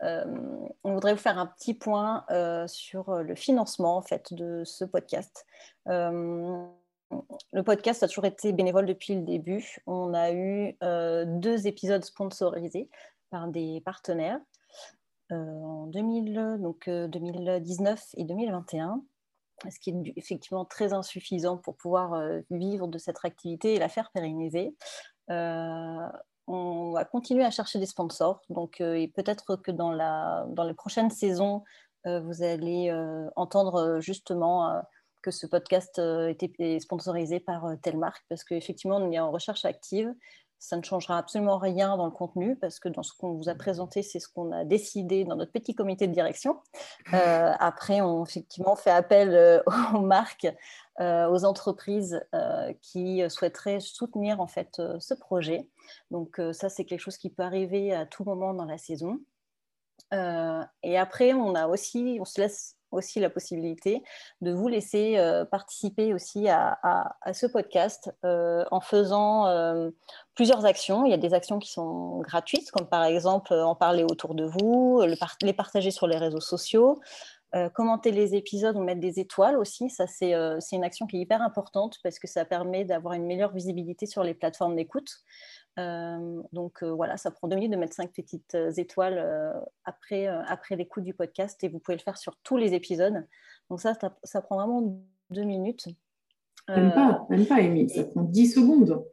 on 0.00 0.94
voudrait 0.94 1.12
vous 1.12 1.20
faire 1.20 1.38
un 1.38 1.46
petit 1.46 1.74
point 1.74 2.24
sur 2.68 3.22
le 3.22 3.34
financement 3.34 3.96
en 3.98 4.02
fait 4.02 4.32
de 4.32 4.64
ce 4.64 4.84
podcast. 4.84 5.46
Le 7.52 7.62
podcast 7.62 8.02
a 8.02 8.08
toujours 8.08 8.24
été 8.24 8.52
bénévole 8.52 8.86
depuis 8.86 9.14
le 9.14 9.22
début. 9.22 9.78
On 9.86 10.14
a 10.14 10.32
eu 10.32 10.76
deux 11.40 11.66
épisodes 11.66 12.04
sponsorisés 12.04 12.88
par 13.30 13.48
des 13.48 13.80
partenaires 13.84 14.40
en 15.30 15.86
2000, 15.86 16.58
donc, 16.60 16.88
2019 16.88 18.04
et 18.16 18.24
2021 18.24 19.02
ce 19.70 19.78
qui 19.78 19.90
est 19.90 20.12
effectivement 20.16 20.64
très 20.64 20.92
insuffisant 20.92 21.56
pour 21.56 21.76
pouvoir 21.76 22.14
euh, 22.14 22.40
vivre 22.50 22.88
de 22.88 22.98
cette 22.98 23.18
activité 23.24 23.74
et 23.74 23.78
la 23.78 23.88
faire 23.88 24.10
pérenniser. 24.10 24.74
Euh, 25.30 26.08
on 26.46 26.92
va 26.92 27.04
continuer 27.04 27.44
à 27.44 27.50
chercher 27.50 27.78
des 27.78 27.86
sponsors. 27.86 28.40
Donc, 28.48 28.80
euh, 28.80 28.94
et 28.94 29.08
peut-être 29.08 29.56
que 29.56 29.70
dans 29.70 29.92
les 29.92 30.74
prochaines 30.74 31.10
saisons, 31.10 31.62
vous 32.04 32.42
allez 32.42 32.92
entendre 33.36 34.00
justement 34.00 34.82
que 35.22 35.30
ce 35.30 35.46
podcast 35.46 36.00
était 36.28 36.78
sponsorisé 36.80 37.40
par 37.40 37.64
telle 37.82 37.98
marque, 37.98 38.24
parce 38.28 38.44
qu'effectivement, 38.44 38.96
on 38.96 39.10
est 39.10 39.18
en 39.18 39.30
recherche 39.30 39.64
active 39.64 40.12
ça 40.62 40.76
ne 40.76 40.82
changera 40.84 41.18
absolument 41.18 41.58
rien 41.58 41.96
dans 41.96 42.04
le 42.04 42.12
contenu 42.12 42.54
parce 42.54 42.78
que 42.78 42.88
dans 42.88 43.02
ce 43.02 43.12
qu'on 43.12 43.32
vous 43.32 43.48
a 43.48 43.54
présenté, 43.56 44.04
c'est 44.04 44.20
ce 44.20 44.28
qu'on 44.28 44.52
a 44.52 44.64
décidé 44.64 45.24
dans 45.24 45.34
notre 45.34 45.50
petit 45.50 45.74
comité 45.74 46.06
de 46.06 46.12
direction. 46.12 46.60
Euh, 47.14 47.52
après, 47.58 48.00
on 48.00 48.24
effectivement 48.24 48.74
fait 48.74 48.90
appel 48.90 49.34
euh, 49.34 49.60
aux 49.94 50.00
marques, 50.00 50.46
euh, 51.00 51.28
aux 51.28 51.44
entreprises 51.44 52.24
qui 52.80 53.22
souhaiteraient 53.28 53.80
soutenir 53.80 54.40
en 54.40 54.46
fait 54.46 54.80
ce 54.98 55.14
projet. 55.14 55.68
Donc 56.10 56.40
ça, 56.52 56.68
c'est 56.68 56.84
quelque 56.84 57.00
chose 57.00 57.18
qui 57.18 57.28
peut 57.28 57.42
arriver 57.42 57.92
à 57.92 58.06
tout 58.06 58.24
moment 58.24 58.54
dans 58.54 58.64
la 58.64 58.78
saison. 58.78 59.18
Et 60.12 60.98
après, 60.98 61.32
on 61.32 61.54
a 61.54 61.66
aussi, 61.66 62.18
on 62.20 62.24
se 62.24 62.40
laisse 62.40 62.76
aussi 62.92 63.20
la 63.20 63.30
possibilité 63.30 64.02
de 64.40 64.52
vous 64.52 64.68
laisser 64.68 65.18
euh, 65.18 65.44
participer 65.44 66.14
aussi 66.14 66.48
à, 66.48 66.78
ce 67.32 67.46
podcast 67.46 68.14
euh, 68.24 68.64
en 68.70 68.80
faisant 68.80 69.46
euh, 69.46 69.90
plusieurs 70.34 70.64
actions. 70.64 71.04
Il 71.04 71.10
y 71.10 71.14
a 71.14 71.18
des 71.18 71.34
actions 71.34 71.58
qui 71.58 71.70
sont 71.70 72.20
gratuites, 72.20 72.70
comme 72.70 72.86
par 72.86 73.04
exemple 73.04 73.54
en 73.54 73.74
parler 73.74 74.04
autour 74.04 74.34
de 74.34 74.44
vous, 74.44 75.02
les 75.42 75.52
partager 75.52 75.90
sur 75.90 76.06
les 76.06 76.16
réseaux 76.16 76.40
sociaux. 76.40 77.00
commenter 77.74 78.12
les 78.12 78.34
épisodes 78.34 78.76
ou 78.76 78.82
mettre 78.82 79.00
des 79.00 79.20
étoiles 79.20 79.58
aussi, 79.58 79.90
ça 79.90 80.06
c'est 80.06 80.32
une 80.72 80.84
action 80.84 81.06
qui 81.06 81.18
est 81.18 81.20
hyper 81.20 81.42
importante 81.42 81.98
parce 82.02 82.18
que 82.18 82.26
ça 82.26 82.44
permet 82.44 82.84
d'avoir 82.84 83.14
une 83.14 83.26
meilleure 83.26 83.52
visibilité 83.52 84.06
sur 84.06 84.22
les 84.22 84.34
plateformes 84.34 84.76
d'écoute. 84.76 85.10
Euh, 85.78 86.42
donc 86.52 86.82
euh, 86.82 86.90
voilà, 86.92 87.16
ça 87.16 87.30
prend 87.30 87.48
deux 87.48 87.56
minutes 87.56 87.72
de 87.72 87.76
mettre 87.76 87.94
cinq 87.94 88.12
petites 88.12 88.54
euh, 88.54 88.70
étoiles 88.72 89.64
après, 89.84 90.26
après 90.26 90.76
l'écoute 90.76 91.04
du 91.04 91.14
podcast 91.14 91.62
et 91.64 91.68
vous 91.68 91.78
pouvez 91.78 91.96
le 91.96 92.02
faire 92.02 92.18
sur 92.18 92.36
tous 92.42 92.56
les 92.56 92.74
épisodes. 92.74 93.26
Donc 93.70 93.80
ça, 93.80 93.94
ça, 94.22 94.42
prend 94.42 94.56
vraiment 94.56 95.00
deux 95.30 95.44
minutes. 95.44 95.88
Même 96.68 96.92
pas, 96.92 97.26
même 97.30 97.46
pas, 97.46 97.56
Amy, 97.56 97.88
ça 97.88 98.04
prend 98.04 98.22
dix 98.22 98.52
secondes. 98.52 99.04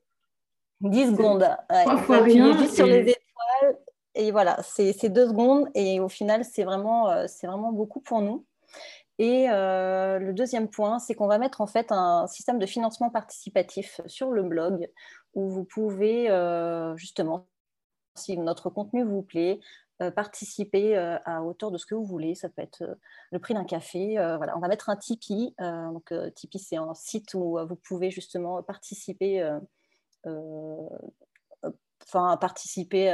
10 0.82 1.08
secondes. 1.08 1.46
Trois 1.68 1.98
fois 1.98 2.22
rien. 2.22 2.58
Juste 2.58 2.76
sur 2.76 2.86
les 2.86 3.02
étoiles. 3.02 3.78
Et 4.16 4.32
voilà, 4.32 4.58
c'est 4.64 5.10
deux 5.10 5.28
secondes. 5.28 5.68
Et 5.76 6.00
au 6.00 6.10
final, 6.10 6.46
c'est 6.46 6.64
vraiment, 6.64 7.28
c'est 7.28 7.48
vraiment 7.48 7.72
beaucoup 7.72 8.00
pour 8.02 8.22
nous. 8.22 8.46
Et 9.22 9.48
le 9.48 10.32
deuxième 10.32 10.70
point, 10.70 10.98
c'est 10.98 11.14
qu'on 11.14 11.28
va 11.28 11.38
mettre 11.40 11.60
en 11.60 11.68
fait 11.68 11.92
un 11.92 12.26
système 12.28 12.58
de 12.58 12.66
financement 12.66 13.10
participatif 13.10 14.00
sur 14.08 14.32
le 14.32 14.44
blog 14.44 14.90
où 15.34 15.50
vous 15.50 15.64
pouvez 15.64 16.30
euh, 16.30 16.96
justement, 16.96 17.48
si 18.16 18.38
notre 18.38 18.70
contenu 18.70 19.04
vous 19.04 19.22
plaît, 19.22 19.60
euh, 20.02 20.12
participer 20.12 20.98
euh, 20.98 21.18
à 21.26 21.44
hauteur 21.44 21.72
de 21.72 21.78
ce 21.78 21.86
que 21.86 21.96
vous 21.96 22.06
voulez. 22.06 22.36
Ça 22.36 22.50
peut 22.50 22.62
être 22.62 22.98
le 23.32 23.40
prix 23.40 23.54
d'un 23.54 23.66
café. 23.66 24.14
voilà, 24.16 24.58
on 24.58 24.60
va 24.60 24.68
mettre 24.68 24.90
un 24.90 24.96
Tipeee. 24.96 25.54
donc, 25.60 26.14
Tipeee, 26.36 26.60
c'est 26.60 26.78
un 26.78 26.94
site 26.94 27.34
où 27.34 27.58
vous 27.66 27.76
pouvez 27.76 28.12
justement 28.12 28.64
participer 28.64 29.48
enfin 32.04 32.38
participer, 32.38 33.14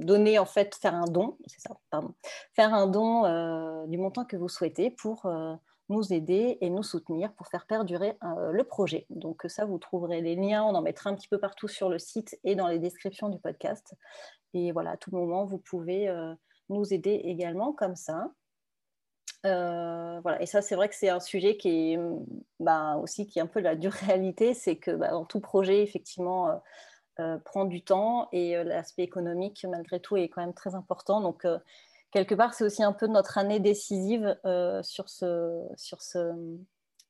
donner 0.00 0.38
en 0.38 0.46
fait, 0.46 0.74
faire 0.74 0.94
un 0.94 1.06
don, 1.06 1.36
c'est 1.46 1.60
ça, 1.60 1.76
pardon, 1.90 2.14
faire 2.54 2.74
un 2.74 2.86
don 2.86 3.86
du 3.86 3.98
montant 3.98 4.24
que 4.24 4.36
vous 4.36 4.48
souhaitez 4.48 4.90
pour 4.90 5.26
nous 5.88 6.12
aider 6.12 6.58
et 6.60 6.70
nous 6.70 6.82
soutenir 6.82 7.32
pour 7.34 7.46
faire 7.46 7.66
perdurer 7.66 8.18
euh, 8.24 8.50
le 8.50 8.64
projet. 8.64 9.06
Donc 9.10 9.44
ça, 9.48 9.64
vous 9.64 9.78
trouverez 9.78 10.20
les 10.20 10.34
liens, 10.34 10.64
on 10.64 10.74
en 10.74 10.82
mettra 10.82 11.10
un 11.10 11.14
petit 11.14 11.28
peu 11.28 11.38
partout 11.38 11.68
sur 11.68 11.88
le 11.88 11.98
site 11.98 12.38
et 12.44 12.54
dans 12.54 12.68
les 12.68 12.78
descriptions 12.78 13.28
du 13.28 13.38
podcast. 13.38 13.94
Et 14.54 14.72
voilà, 14.72 14.92
à 14.92 14.96
tout 14.96 15.14
moment, 15.14 15.44
vous 15.44 15.58
pouvez 15.58 16.08
euh, 16.08 16.34
nous 16.68 16.92
aider 16.92 17.20
également 17.24 17.72
comme 17.72 17.94
ça. 17.94 18.32
Euh, 19.44 20.18
voilà. 20.22 20.42
Et 20.42 20.46
ça, 20.46 20.60
c'est 20.60 20.74
vrai 20.74 20.88
que 20.88 20.96
c'est 20.96 21.08
un 21.08 21.20
sujet 21.20 21.56
qui 21.56 21.92
est 21.92 21.98
bah, 22.58 22.96
aussi 22.96 23.26
qui 23.26 23.38
est 23.38 23.42
un 23.42 23.46
peu 23.46 23.60
la 23.60 23.76
dure 23.76 23.92
réalité, 24.06 24.54
c'est 24.54 24.76
que 24.76 24.90
bah, 24.90 25.10
dans 25.10 25.24
tout 25.24 25.40
projet, 25.40 25.82
effectivement, 25.82 26.60
prend 27.44 27.64
du 27.64 27.82
temps 27.82 28.28
et 28.32 28.62
l'aspect 28.64 29.02
économique, 29.02 29.64
malgré 29.68 30.00
tout, 30.00 30.16
est 30.16 30.28
quand 30.28 30.42
même 30.42 30.54
très 30.54 30.74
important. 30.74 31.20
Donc, 31.20 31.46
quelque 32.10 32.34
part, 32.34 32.54
c'est 32.54 32.64
aussi 32.64 32.82
un 32.82 32.92
peu 32.92 33.06
notre 33.06 33.36
année 33.38 33.60
décisive 33.60 34.38
euh, 34.44 34.82
sur, 34.82 35.08
ce, 35.08 35.62
sur, 35.76 36.00
ce, 36.00 36.32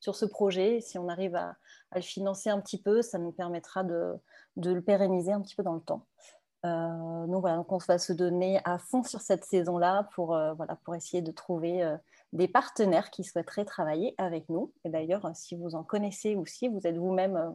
sur 0.01 0.17
ce 0.17 0.25
projet. 0.25 0.81
Si 0.81 0.99
on 0.99 1.09
arrive 1.09 1.37
à, 1.37 1.57
le 1.95 2.01
financer 2.01 2.51
un 2.51 2.61
petit 2.61 2.83
peu, 2.83 3.03
ça 3.03 3.19
nous 3.19 3.31
permettra 3.31 3.85
de, 3.85 4.15
de 4.57 4.73
le 4.73 4.83
pérenniser 4.83 5.33
un 5.33 5.41
petit 5.41 5.55
peu 5.55 5.63
dans 5.63 5.75
le 5.75 5.81
temps. 5.81 6.05
Euh, 6.65 7.27
donc 7.27 7.41
voilà, 7.41 7.57
donc 7.57 7.71
on 7.71 7.79
va 7.79 7.99
se 7.99 8.13
donner 8.13 8.61
à 8.65 8.79
fond 8.79 9.05
sur 9.05 9.21
cette 9.21 9.45
saison-là 9.45 10.09
pour, 10.15 10.35
euh, 10.35 10.55
voilà, 10.55 10.77
pour 10.85 10.97
essayer 10.97 11.23
de 11.23 11.31
trouver 11.31 11.97
des 12.33 12.49
partenaires 12.49 13.11
qui 13.11 13.23
souhaiteraient 13.23 13.65
travailler 13.65 14.17
avec 14.19 14.49
nous. 14.49 14.73
Et 14.85 14.91
d'ailleurs, 14.91 15.31
si 15.35 15.55
vous 15.55 15.77
en 15.77 15.85
connaissez 15.85 16.35
ou 16.35 16.45
si 16.47 16.67
vous 16.67 16.85
êtes 16.85 16.97
vous-même 16.97 17.55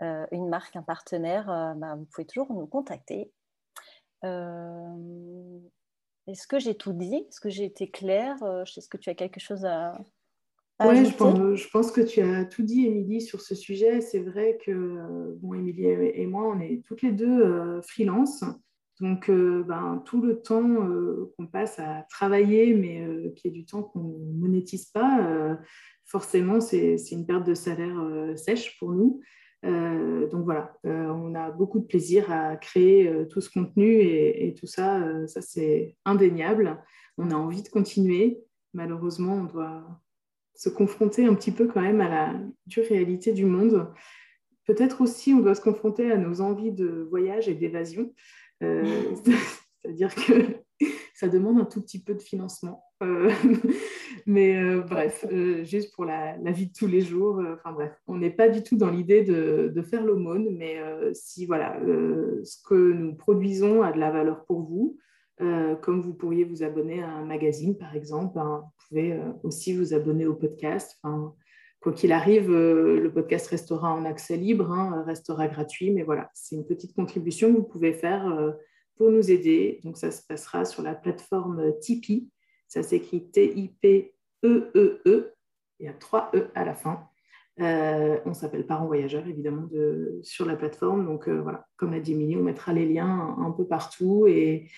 une 0.00 0.48
marque, 0.48 0.76
un 0.76 0.82
partenaire, 0.82 1.46
bah, 1.76 1.96
vous 1.96 2.06
pouvez 2.06 2.26
toujours 2.26 2.52
nous 2.52 2.66
contacter. 2.66 3.32
Est-ce 6.30 6.46
que 6.46 6.58
j'ai 6.58 6.74
tout 6.74 6.92
dit? 6.92 7.26
Est-ce 7.28 7.40
que 7.40 7.50
j'ai 7.50 7.64
été 7.64 7.90
claire? 7.90 8.36
Euh, 8.42 8.62
Est-ce 8.62 8.88
que 8.88 8.96
tu 8.96 9.10
as 9.10 9.14
quelque 9.14 9.40
chose 9.40 9.64
à, 9.64 9.98
Oui, 10.84 11.04
je 11.04 11.68
pense, 11.68 11.90
que 11.90 12.00
tu 12.00 12.20
as 12.20 12.44
tout 12.44 12.62
dit, 12.62 12.86
Émilie, 12.86 13.20
sur 13.20 13.40
ce 13.40 13.54
sujet. 13.54 14.00
C'est 14.00 14.20
vrai 14.20 14.58
que, 14.64 15.36
bon, 15.40 15.54
Émilie 15.54 15.86
et 15.86 16.26
moi, 16.26 16.48
on 16.48 16.60
est 16.60 16.84
toutes 16.86 17.02
les 17.02 17.12
deux 17.12 17.42
euh, 17.42 17.82
freelance. 17.82 18.44
Donc, 19.00 19.30
euh, 19.30 19.64
ben, 19.66 20.02
tout 20.04 20.20
le 20.20 20.40
temps 20.40 20.68
qu'on 21.36 21.46
passe 21.46 21.78
à 21.78 22.06
travailler, 22.10 22.74
mais 22.74 23.32
qui 23.34 23.48
est 23.48 23.50
du 23.50 23.64
temps 23.64 23.82
qu'on 23.82 24.00
ne 24.00 24.38
monétise 24.38 24.86
pas, 24.86 25.58
forcément, 26.04 26.60
c'est 26.60 26.96
une 27.10 27.26
perte 27.26 27.44
de 27.44 27.54
salaire 27.54 27.98
sèche 28.36 28.78
pour 28.78 28.92
nous. 28.92 29.20
Euh, 29.66 30.26
donc 30.28 30.44
voilà, 30.44 30.74
euh, 30.86 31.08
on 31.08 31.34
a 31.34 31.50
beaucoup 31.50 31.80
de 31.80 31.84
plaisir 31.84 32.30
à 32.32 32.56
créer 32.56 33.06
euh, 33.06 33.26
tout 33.26 33.40
ce 33.40 33.50
contenu 33.50 34.00
et, 34.00 34.54
tout 34.58 34.66
ça, 34.66 35.26
ça 35.26 35.42
c'est 35.42 35.96
indéniable. 36.04 36.82
On 37.18 37.30
a 37.30 37.34
envie 37.34 37.62
de 37.62 37.68
continuer. 37.68 38.42
Malheureusement, 38.72 39.34
on 39.34 39.44
doit 39.44 40.00
se 40.54 40.68
confronter 40.68 41.26
un 41.26 41.34
petit 41.34 41.52
peu 41.52 41.66
quand 41.66 41.80
même 41.80 42.00
à 42.00 42.08
la 42.08 42.40
dure 42.66 42.84
réalité 42.84 43.32
du 43.32 43.44
monde. 43.44 43.92
Peut-être 44.66 45.00
aussi, 45.00 45.32
on 45.32 45.40
doit 45.40 45.54
se 45.54 45.60
confronter 45.60 46.10
à 46.12 46.16
nos 46.16 46.40
envies 46.40 46.72
de 46.72 47.06
voyage 47.10 47.48
et 47.48 47.54
d'évasion. 47.54 48.14
C'est-à-dire 48.60 50.14
que 50.14 50.60
ça 51.14 51.28
demande 51.28 51.58
un 51.58 51.64
tout 51.64 51.80
petit 51.80 52.02
peu 52.02 52.14
de 52.14 52.22
financement. 52.22 52.84
Euh, 53.02 53.30
mais 54.26 54.56
euh, 54.56 54.82
bref, 54.82 55.24
euh, 55.32 55.64
juste 55.64 55.94
pour 55.94 56.04
la, 56.04 56.36
vie 56.50 56.66
de 56.66 56.72
tous 56.72 56.86
les 56.86 57.00
jours. 57.00 57.42
Enfin 57.54 57.72
bref, 57.72 57.92
on 58.06 58.18
n'est 58.18 58.30
pas 58.30 58.48
du 58.48 58.62
tout 58.62 58.76
dans 58.76 58.90
l'idée 58.90 59.22
de, 59.22 59.82
faire 59.82 60.04
l'aumône, 60.04 60.56
mais 60.56 60.78
si 61.14 61.46
voilà, 61.46 61.80
ce 62.44 62.56
que 62.68 62.92
nous 62.92 63.14
produisons 63.14 63.82
a 63.82 63.92
de 63.92 63.98
la 63.98 64.10
valeur 64.10 64.44
pour 64.44 64.60
vous, 64.60 64.98
comme 65.38 66.00
vous 66.02 66.12
pourriez 66.12 66.44
vous 66.44 66.62
abonner 66.62 67.02
à 67.02 67.08
un 67.08 67.24
magazine 67.24 67.76
par 67.76 67.96
exemple, 67.96 68.38
hein, 68.38 68.62
vous 68.62 68.86
pouvez 68.88 69.18
aussi 69.42 69.72
vous 69.72 69.94
abonner 69.94 70.26
au 70.26 70.34
podcast. 70.34 71.00
Quoi 71.80 71.92
qu'il 71.94 72.12
arrive, 72.12 72.52
le 72.52 73.10
podcast 73.10 73.46
restera 73.46 73.90
en 73.90 74.04
accès 74.04 74.36
libre, 74.36 74.70
hein, 74.70 75.02
restera 75.06 75.48
gratuit, 75.48 75.90
mais 75.90 76.02
voilà, 76.02 76.30
c'est 76.34 76.56
une 76.56 76.66
petite 76.66 76.94
contribution 76.94 77.50
que 77.50 77.56
vous 77.56 77.66
pouvez 77.66 77.94
faire 77.94 78.54
pour 78.96 79.10
nous 79.10 79.30
aider. 79.30 79.80
Donc, 79.82 79.96
ça 79.96 80.10
se 80.10 80.22
passera 80.22 80.66
sur 80.66 80.82
la 80.82 80.94
plateforme 80.94 81.72
Tipeee. 81.80 82.28
Ça 82.70 82.84
s'écrit 82.84 83.28
T-I-P-E-E-E. 83.30 84.70
-E 84.74 85.02
-E. 85.04 85.32
Il 85.80 85.86
y 85.86 85.88
a 85.88 85.92
trois 85.92 86.30
E 86.34 86.50
à 86.54 86.64
la 86.64 86.74
fin. 86.74 87.08
Euh, 87.60 88.18
on 88.24 88.32
s'appelle 88.32 88.64
Parents 88.64 88.86
Voyageurs, 88.86 89.26
évidemment, 89.26 89.66
de, 89.66 90.20
sur 90.22 90.46
la 90.46 90.54
plateforme. 90.54 91.04
Donc, 91.04 91.28
euh, 91.28 91.42
voilà, 91.42 91.66
comme 91.76 91.90
l'a 91.90 91.98
dit 91.98 92.12
Émilie, 92.12 92.36
on 92.36 92.44
mettra 92.44 92.72
les 92.72 92.86
liens 92.86 93.36
un, 93.38 93.50
peu 93.50 93.66
partout. 93.66 94.26
Et, 94.28 94.68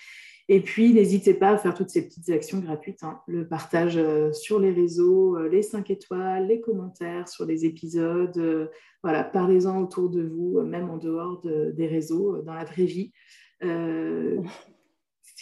Et 0.49 0.59
puis, 0.59 0.91
n'hésitez 0.91 1.35
pas 1.35 1.51
à 1.51 1.57
faire 1.57 1.75
toutes 1.75 1.91
ces 1.91 2.07
petites 2.07 2.29
actions 2.29 2.59
gratuites, 2.59 3.03
hein. 3.03 3.21
le 3.27 3.47
partage 3.47 3.99
sur 4.33 4.59
les 4.59 4.71
réseaux, 4.71 5.37
les 5.47 5.61
5 5.61 5.89
étoiles, 5.91 6.47
les 6.47 6.61
commentaires 6.61 7.27
sur 7.29 7.45
les 7.45 7.63
épisodes. 7.63 8.69
voilà, 9.03 9.23
parlez-en 9.23 9.83
autour 9.83 10.09
de 10.09 10.23
vous, 10.23 10.61
même 10.63 10.89
en 10.89 10.97
dehors 10.97 11.41
des 11.43 11.87
réseaux, 11.87 12.41
dans 12.41 12.55
la 12.55 12.65
vraie 12.65 12.85
vie. 12.85 13.13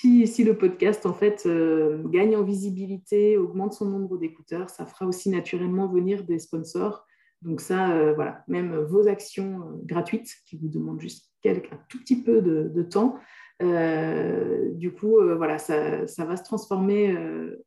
Si, 0.01 0.43
le 0.43 0.57
podcast 0.57 1.05
en 1.05 1.13
fait 1.13 1.47
gagne 2.05 2.35
en 2.35 2.43
visibilité, 2.43 3.37
augmente 3.37 3.73
son 3.73 3.85
nombre 3.85 4.17
d'écouteurs, 4.17 4.69
ça 4.69 4.87
fera 4.87 5.05
aussi 5.05 5.29
naturellement 5.29 5.87
venir 5.87 6.23
des 6.23 6.39
sponsors 6.39 7.05
donc 7.41 7.59
ça, 7.59 7.91
euh, 7.91 8.13
voilà, 8.13 8.43
même 8.47 8.75
vos 8.75 9.07
actions 9.07 9.61
euh, 9.61 9.81
gratuites 9.83 10.31
qui 10.45 10.57
vous 10.57 10.67
demandent 10.67 11.01
juste 11.01 11.31
quelques, 11.41 11.73
un 11.73 11.79
tout 11.89 11.99
petit 11.99 12.21
peu 12.21 12.41
de, 12.41 12.83
temps, 12.83 13.17
euh, 13.63 14.71
du 14.73 14.91
coup, 14.91 15.17
voilà, 15.35 15.57
ça, 15.57 16.05
va 16.19 16.37
se 16.37 16.43
transformer 16.43 17.17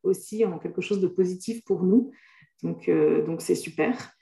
aussi 0.05 0.45
en 0.45 0.59
quelque 0.59 0.81
chose 0.81 1.01
de 1.01 1.09
positif 1.09 1.65
pour 1.65 1.83
nous. 1.83 2.13
Donc, 2.63 2.89
donc 3.27 3.43
c'est 3.43 3.57
super. 3.57 4.13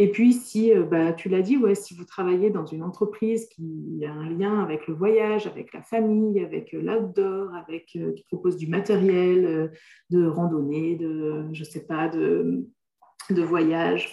Et 0.00 0.12
puis, 0.12 0.32
si 0.32 0.72
bah, 0.74 1.12
tu 1.12 1.28
l'as 1.28 1.42
dit, 1.42 1.56
ouais, 1.56 1.74
si 1.74 1.94
vous 1.94 2.04
travaillez 2.04 2.50
dans 2.50 2.66
une 2.66 2.84
entreprise 2.84 3.48
qui 3.48 4.00
a 4.06 4.12
un 4.12 4.30
lien 4.30 4.60
avec 4.60 4.86
le 4.86 4.94
voyage, 4.94 5.48
avec 5.48 5.72
la 5.72 5.82
famille, 5.82 6.38
avec 6.38 6.72
l'outdoor, 6.72 7.52
avec 7.54 7.86
qui 7.86 8.24
propose 8.28 8.56
du 8.56 8.68
matériel 8.68 9.72
de 10.10 10.26
randonnée, 10.26 10.94
de 10.94 11.46
je 11.52 11.64
sais 11.64 11.84
pas, 11.84 12.08
de 12.08 12.68
de 13.30 13.42
voyage, 13.42 14.12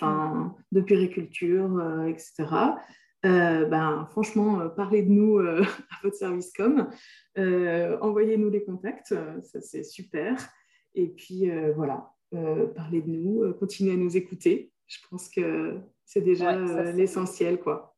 de 0.71 0.81
puriculture, 0.81 1.77
euh, 1.77 2.05
etc. 2.05 2.33
Euh, 3.25 3.65
ben, 3.65 4.07
franchement, 4.11 4.59
euh, 4.59 4.69
parlez 4.69 5.03
de 5.03 5.09
nous 5.09 5.39
à 5.39 5.65
votre 6.03 6.15
service 6.15 6.51
com. 6.53 6.89
Envoyez-nous 7.37 8.49
les 8.49 8.63
contacts, 8.63 9.13
ça 9.43 9.61
c'est 9.61 9.83
super. 9.83 10.37
Et 10.93 11.07
puis 11.07 11.49
voilà, 11.75 12.11
parlez 12.75 13.01
de 13.01 13.09
nous, 13.09 13.53
continuez 13.55 13.93
à 13.93 13.97
nous 13.97 14.15
écouter. 14.15 14.71
Je 14.87 14.97
pense 15.09 15.29
que 15.29 15.79
c'est 16.05 16.21
déjà 16.21 16.55
l'essentiel, 16.91 17.59
quoi. 17.59 17.95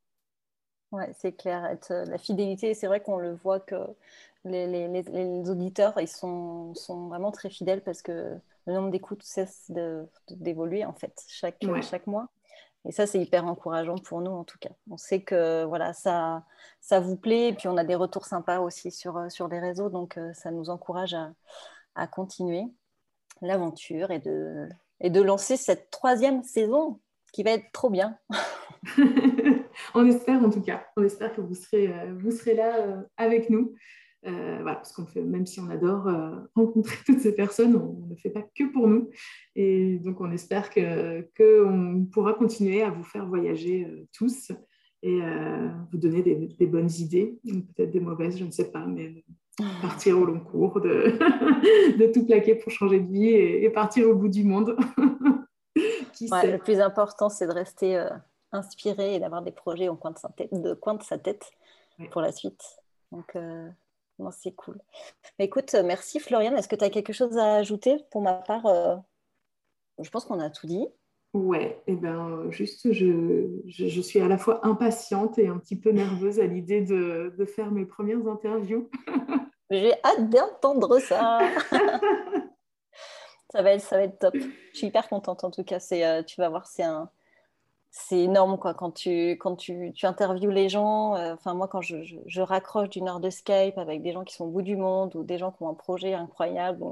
Ouais, 0.90 1.10
c'est 1.18 1.32
clair. 1.32 1.76
la 1.90 2.18
fidélité, 2.18 2.72
c'est 2.72 2.86
vrai 2.86 3.00
qu'on 3.00 3.18
le 3.18 3.34
voit 3.34 3.60
que 3.60 3.76
les, 4.44 4.88
les, 4.88 5.50
auditeurs, 5.50 5.94
ils 6.00 6.08
sont, 6.08 6.74
sont, 6.74 7.08
vraiment 7.08 7.30
très 7.30 7.50
fidèles 7.50 7.82
parce 7.82 8.00
que 8.00 8.38
le 8.66 8.72
nombre 8.72 8.90
d'écoutes 8.90 9.22
cesse 9.22 9.70
d'évoluer 10.30 10.84
en 10.84 10.94
fait 10.94 11.24
chaque, 11.28 11.62
chaque 11.82 12.06
mois. 12.06 12.28
Et 12.86 12.92
ça, 12.92 13.06
c'est 13.06 13.20
hyper 13.20 13.44
encourageant 13.44 13.96
pour 13.96 14.20
nous 14.22 14.30
en 14.30 14.44
tout 14.44 14.58
cas. 14.58 14.70
On 14.90 14.96
sait 14.96 15.20
que 15.22 15.64
voilà, 15.64 15.92
ça, 15.92 16.44
ça 16.80 17.00
vous 17.00 17.16
plaît 17.16 17.48
et 17.48 17.52
puis 17.52 17.68
on 17.68 17.76
a 17.76 17.84
des 17.84 17.96
retours 17.96 18.24
sympas 18.24 18.60
aussi 18.60 18.90
sur, 18.90 19.16
euh, 19.18 19.28
sur 19.28 19.48
les 19.48 19.58
réseaux, 19.58 19.90
donc 19.90 20.16
euh, 20.16 20.32
ça 20.32 20.50
nous 20.50 20.70
encourage 20.70 21.12
à, 21.12 21.32
à 21.96 22.06
continuer 22.06 22.64
l'aventure 23.42 24.10
et 24.10 24.20
de, 24.20 24.68
et 25.00 25.10
de 25.10 25.22
lancer 25.22 25.56
cette 25.56 25.90
troisième 25.90 26.42
saison 26.42 27.00
qui 27.32 27.42
va 27.42 27.52
être 27.52 27.70
trop 27.72 27.90
bien. 27.90 28.16
on 29.94 30.06
espère 30.06 30.42
en 30.42 30.50
tout 30.50 30.62
cas, 30.62 30.86
on 30.96 31.02
espère 31.02 31.34
que 31.34 31.40
vous 31.40 31.54
serez, 31.54 31.88
euh, 31.88 32.14
vous 32.18 32.30
serez 32.30 32.54
là 32.54 33.04
avec 33.16 33.50
nous. 33.50 33.74
Euh, 34.26 34.58
voilà, 34.62 34.76
parce 34.76 34.92
qu'on 34.92 35.06
fait, 35.06 35.22
même 35.22 35.46
si 35.46 35.60
on 35.60 35.70
adore 35.70 36.08
euh, 36.08 36.36
rencontrer 36.54 36.96
toutes 37.06 37.20
ces 37.20 37.34
personnes, 37.34 37.76
on, 37.76 38.06
ne 38.08 38.16
fait 38.16 38.30
pas 38.30 38.42
que 38.42 38.64
pour 38.64 38.88
nous. 38.88 39.10
Et 39.54 39.98
donc, 39.98 40.20
on 40.20 40.30
espère 40.32 40.70
qu'on 40.70 41.22
que 41.34 42.04
pourra 42.10 42.34
continuer 42.34 42.82
à 42.82 42.90
vous 42.90 43.04
faire 43.04 43.26
voyager 43.26 43.84
euh, 43.84 44.06
tous 44.12 44.52
et 45.04 45.20
vous 45.92 45.98
donner 45.98 46.22
des, 46.24 46.66
bonnes 46.66 46.90
idées, 46.90 47.38
peut-être 47.44 47.92
des 47.92 48.00
mauvaises, 48.00 48.36
je 48.36 48.44
ne 48.44 48.50
sais 48.50 48.72
pas, 48.72 48.84
mais 48.84 49.24
partir 49.82 50.18
au 50.18 50.24
long 50.24 50.40
cours, 50.40 50.80
de, 50.80 51.18
de 51.98 52.12
tout 52.12 52.24
plaquer 52.24 52.54
pour 52.54 52.72
changer 52.72 53.00
de 53.00 53.10
vie 53.10 53.30
et, 53.30 53.70
partir 53.70 54.08
au 54.08 54.14
bout 54.14 54.28
du 54.28 54.44
monde. 54.44 54.76
le 56.20 56.56
plus 56.58 56.80
important, 56.80 57.28
c'est 57.28 57.46
de 57.46 57.52
rester 57.52 58.04
inspiré 58.52 59.14
et 59.14 59.20
d'avoir 59.20 59.42
des 59.42 59.52
projets 59.52 59.88
au 59.88 59.96
coin 59.96 60.10
de 60.10 60.18
sa 60.18 60.28
tête, 60.28 60.52
de 60.52 60.74
coin 60.74 60.94
de 60.94 61.02
sa 61.02 61.18
tête 61.18 61.50
pour 62.10 62.20
la 62.20 62.32
suite. 62.32 62.62
Donc, 63.12 63.36
c'est 64.32 64.54
cool. 64.54 64.78
écoute, 65.38 65.74
euh, 65.74 65.82
merci 65.84 66.20
Floriane. 66.20 66.56
Est-ce 66.56 66.68
que 66.68 66.76
tu 66.76 66.84
as 66.84 66.90
quelque 66.90 67.12
chose 67.12 67.36
à 67.38 67.54
ajouter 67.54 68.04
Pour 68.10 68.22
ma 68.22 68.34
part, 68.34 68.66
euh, 68.66 68.96
je 70.00 70.10
pense 70.10 70.24
qu'on 70.24 70.40
a 70.40 70.50
tout 70.50 70.66
dit. 70.66 70.86
Ouais, 71.34 71.82
et 71.86 71.92
eh 71.92 71.96
ben 71.96 72.50
juste, 72.50 72.90
je, 72.92 73.60
je, 73.66 74.00
suis 74.00 74.18
à 74.18 74.28
la 74.28 74.38
fois 74.38 74.66
impatiente 74.66 75.38
et 75.38 75.46
un 75.46 75.58
petit 75.58 75.78
peu 75.78 75.90
nerveuse 75.90 76.40
à 76.40 76.46
l'idée 76.46 76.80
de, 76.80 77.34
de, 77.36 77.44
faire 77.44 77.70
mes 77.70 77.84
premières 77.84 78.26
interviews. 78.26 78.88
J'ai 79.70 79.92
hâte 80.04 80.30
d'entendre 80.30 80.98
ça. 80.98 81.40
ça, 83.52 83.62
va 83.62 83.72
être, 83.72 83.82
ça 83.82 83.96
va 83.96 84.02
être 84.04 84.18
top. 84.18 84.34
Je 84.36 84.78
suis 84.78 84.86
hyper 84.86 85.08
contente 85.08 85.44
en 85.44 85.50
tout 85.50 85.64
cas. 85.64 85.78
C'est, 85.78 86.06
euh, 86.06 86.22
tu 86.22 86.40
vas 86.40 86.48
voir, 86.48 86.66
c'est 86.66 86.84
un, 86.84 87.10
c'est 87.90 88.20
énorme 88.20 88.58
quoi 88.58 88.74
quand 88.74 88.90
tu 88.92 89.32
quand 89.32 89.56
tu, 89.56 89.92
tu 89.94 90.06
interviews 90.06 90.50
les 90.50 90.68
gens 90.68 91.16
euh, 91.16 91.34
enfin 91.34 91.54
moi 91.54 91.68
quand 91.68 91.80
je, 91.80 91.96
je, 92.26 92.40
raccroche 92.40 92.90
d'une 92.90 93.08
heure 93.08 93.20
de 93.20 93.30
Skype 93.30 93.78
avec 93.78 94.02
des 94.02 94.12
gens 94.12 94.24
qui 94.24 94.34
sont 94.34 94.44
au 94.44 94.50
bout 94.50 94.62
du 94.62 94.76
monde 94.76 95.14
ou 95.16 95.24
des 95.24 95.38
gens 95.38 95.52
qui 95.52 95.62
ont 95.62 95.68
un 95.68 95.74
projet 95.74 96.14
incroyable 96.14 96.84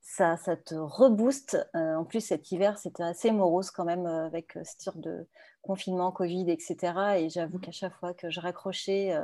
ça, 0.00 0.36
ça 0.36 0.56
te 0.56 0.74
rebooste 0.74 1.58
euh, 1.74 1.96
en 1.96 2.04
plus 2.04 2.20
cet 2.20 2.50
hiver 2.50 2.78
c'était 2.78 3.02
assez 3.02 3.30
morose 3.30 3.70
quand 3.70 3.84
même 3.84 4.06
euh, 4.06 4.26
avec 4.26 4.52
ce 4.52 4.84
genre 4.84 4.96
de 4.96 5.26
confinement 5.62 6.12
Covid 6.12 6.50
etc 6.50 6.94
et 7.18 7.28
j'avoue 7.28 7.58
qu'à 7.58 7.72
chaque 7.72 7.94
fois 7.94 8.14
que 8.14 8.30
je 8.30 8.40
raccrochais 8.40 9.14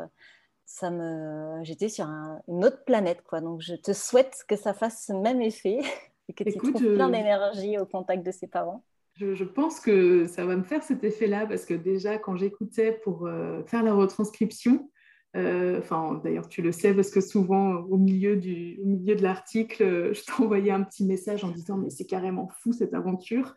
ça 0.65 0.91
me 0.91 1.63
j'étais 1.65 1.89
sur 1.89 2.07
une 2.49 2.65
autre 2.65 2.85
planète 2.85 3.23
quoi 3.23 3.41
donc 3.41 3.61
je 3.61 3.75
te 3.75 3.93
souhaite 3.93 4.45
que 4.49 4.57
ça 4.57 4.75
fasse 4.75 5.07
ce 5.07 5.13
même 5.13 5.43
effet 5.43 5.81
et 6.29 6.33
que 6.33 6.45
tu 6.45 6.57
trouves 6.57 6.95
plein 6.95 7.11
d'énergie 7.11 7.79
au 7.79 7.87
contact 7.87 8.25
de 8.25 8.31
ses 8.31 8.47
parents 8.47 8.85
je, 9.17 9.45
pense 9.45 9.81
que 9.81 10.27
ça 10.27 10.45
va 10.47 10.57
me 10.57 10.63
faire 10.63 10.83
cet 10.83 11.05
effet-là 11.05 11.47
parce 11.47 11.67
que 11.67 11.75
déjà, 11.75 12.19
quand 12.19 12.37
j'écoutais 12.37 12.93
pour 13.05 13.27
euh, 13.27 13.63
faire 13.65 13.83
la 13.83 13.95
retranscription, 13.95 14.91
euh, 15.37 15.79
enfin, 15.79 16.21
d'ailleurs, 16.25 16.49
tu 16.49 16.63
le 16.63 16.73
sais 16.73 16.95
parce 16.95 17.11
que 17.11 17.21
souvent, 17.21 17.75
au 17.75 17.99
milieu, 17.99 18.37
du, 18.37 18.79
au 18.83 18.87
milieu 18.87 19.15
de 19.15 19.23
l'article, 19.23 19.83
euh, 19.83 20.15
je 20.15 20.23
t'envoyais 20.27 20.71
un 20.71 20.83
petit 20.83 21.05
message 21.05 21.45
en 21.45 21.49
disant 21.49 21.77
Mais 21.77 21.91
c'est 21.91 22.07
carrément 22.07 22.49
fou 22.63 22.73
cette 22.73 22.95
aventure. 22.95 23.55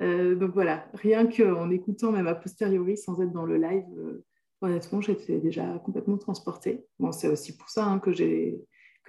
donc 0.00 0.50
voilà, 0.52 0.86
rien 0.94 1.26
qu'en 1.26 1.70
écoutant, 1.70 2.10
même 2.10 2.26
a 2.26 2.34
posteriori, 2.34 2.96
sans 2.96 3.20
être 3.20 3.32
dans 3.32 3.46
le 3.46 3.58
live, 3.58 3.84
honnêtement, 4.60 5.00
j'étais 5.00 5.38
déjà 5.38 5.80
complètement 5.84 6.18
transportée. 6.18 6.84
Bon, 6.98 7.12
c'est 7.12 7.28
aussi 7.28 7.56
pour 7.56 7.68
ça 7.68 7.86
hein, 7.86 7.98
que 7.98 8.12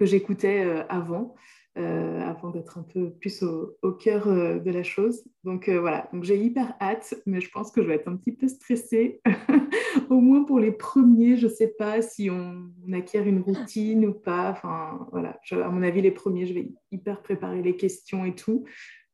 j'écoutais 0.04 0.84
avant. 0.88 1.34
Euh, 1.78 2.22
avant 2.22 2.48
d'être 2.48 2.78
un 2.78 2.82
peu 2.82 3.10
plus 3.10 3.42
au, 3.42 3.92
cœur 3.92 4.28
euh, 4.28 4.58
de 4.58 4.70
la 4.70 4.82
chose. 4.82 5.22
Donc 5.44 5.68
euh, 5.68 5.78
voilà, 5.78 6.08
donc 6.10 6.24
j'ai 6.24 6.38
hyper 6.38 6.74
hâte, 6.80 7.14
mais 7.26 7.42
je 7.42 7.50
pense 7.50 7.70
que 7.70 7.82
je 7.82 7.86
vais 7.86 7.96
être 7.96 8.08
un 8.08 8.16
petit 8.16 8.32
peu 8.32 8.48
stressée, 8.48 9.20
au 10.08 10.22
moins 10.22 10.44
pour 10.44 10.58
les 10.58 10.72
premiers. 10.72 11.36
Je 11.36 11.48
ne 11.48 11.52
sais 11.52 11.74
pas 11.78 12.00
si 12.00 12.30
on, 12.30 12.72
acquiert 12.94 13.26
une 13.26 13.42
routine 13.42 14.06
ou 14.06 14.14
pas. 14.14 14.52
Enfin 14.52 15.06
voilà, 15.12 15.38
à 15.50 15.68
mon 15.68 15.82
avis, 15.82 16.00
les 16.00 16.12
premiers, 16.12 16.46
je 16.46 16.54
vais 16.54 16.72
hyper 16.92 17.20
préparer 17.20 17.60
les 17.60 17.76
questions 17.76 18.24
et 18.24 18.34
tout 18.34 18.64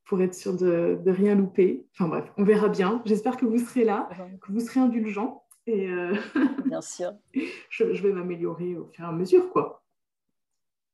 pour 0.05 0.23
être 0.23 0.35
sûr 0.35 0.57
de, 0.57 1.01
de 1.05 1.11
rien 1.11 1.35
louper. 1.35 1.85
Enfin 1.99 2.09
bref, 2.09 2.33
on 2.37 2.45
verra 2.45 2.69
bien. 2.69 3.03
J'espère 3.07 3.39
que 3.39 3.45
vous 3.45 3.59
serez 3.59 3.83
là, 3.83 4.09
que 4.41 4.53
vous 4.53 4.61
serez 4.61 4.79
indulgents. 4.79 5.42
Et 5.67 5.89
Bien 6.67 6.81
sûr. 6.81 7.13
je, 7.35 7.95
je 7.95 8.03
vais 8.03 8.13
m'améliorer 8.13 8.77
au 8.77 8.87
fur 8.87 9.05
et 9.05 9.09
à 9.09 9.13
mesure, 9.13 9.51
quoi. 9.51 9.83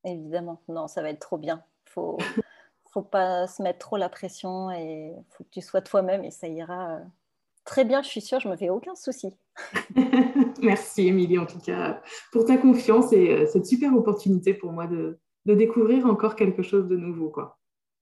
Évidemment, 0.04 0.62
non, 0.68 0.88
ça 0.88 1.02
va 1.02 1.11
être 1.11 1.20
trop 1.20 1.38
bien. 1.38 1.62
Faut, 1.87 2.18
faut 2.92 3.02
pas 3.02 3.46
se 3.46 3.62
mettre 3.62 3.78
trop 3.78 3.96
la 3.96 4.09
pression 4.09 4.70
et 4.70 5.14
faut 5.31 5.44
que 5.44 5.50
tu 5.50 5.61
sois 5.61 5.81
toi-même 5.81 6.24
et 6.24 6.31
ça 6.31 6.48
ira 6.48 6.96
euh, 6.96 7.04
très 7.64 7.85
bien. 7.85 8.02
Je 8.02 8.09
suis 8.09 8.20
sûre, 8.20 8.40
je 8.40 8.48
me 8.48 8.57
fais 8.57 8.70
aucun 8.70 8.94
souci. 8.94 9.35
Merci 10.62 11.09
Émilie 11.09 11.38
en 11.38 11.46
tout 11.46 11.59
cas 11.59 12.00
pour 12.33 12.44
ta 12.44 12.57
confiance 12.57 13.12
et 13.12 13.33
euh, 13.33 13.46
cette 13.46 13.66
super 13.66 13.94
opportunité 13.94 14.54
pour 14.54 14.72
moi 14.72 14.87
de, 14.87 15.18
de 15.46 15.54
découvrir 15.54 16.07
encore 16.07 16.37
quelque 16.37 16.62
chose 16.62 16.87
de 16.88 16.96
nouveau, 16.96 17.31
quoi. 17.31 17.58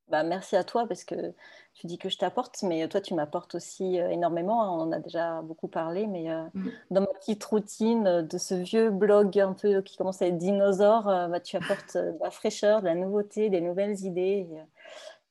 Bah, 0.08 0.22
merci 0.22 0.54
à 0.54 0.62
toi 0.62 0.86
parce 0.86 1.04
que 1.04 1.34
tu 1.74 1.86
dis 1.88 1.98
que 1.98 2.08
je 2.08 2.16
t'apporte, 2.16 2.62
mais 2.62 2.86
toi, 2.88 3.00
tu 3.00 3.14
m'apportes 3.14 3.56
aussi 3.56 4.00
euh, 4.00 4.08
énormément. 4.08 4.76
On 4.76 4.82
en 4.82 4.92
a 4.92 5.00
déjà 5.00 5.42
beaucoup 5.42 5.66
parlé, 5.66 6.06
mais 6.06 6.30
euh, 6.30 6.44
mm. 6.54 6.68
dans 6.92 7.00
ma 7.00 7.06
petite 7.08 7.42
routine 7.44 8.06
euh, 8.06 8.22
de 8.22 8.38
ce 8.38 8.54
vieux 8.54 8.90
blog 8.90 9.38
un 9.38 9.52
peu 9.52 9.82
qui 9.82 9.96
commence 9.96 10.22
à 10.22 10.28
être 10.28 10.38
dinosaure, 10.38 11.04
bah, 11.04 11.40
tu 11.40 11.56
apportes 11.56 11.96
de 11.96 12.16
la 12.22 12.30
fraîcheur, 12.30 12.80
de 12.80 12.86
la 12.86 12.94
nouveauté, 12.94 13.50
des 13.50 13.60
nouvelles 13.60 14.00
idées. 14.04 14.46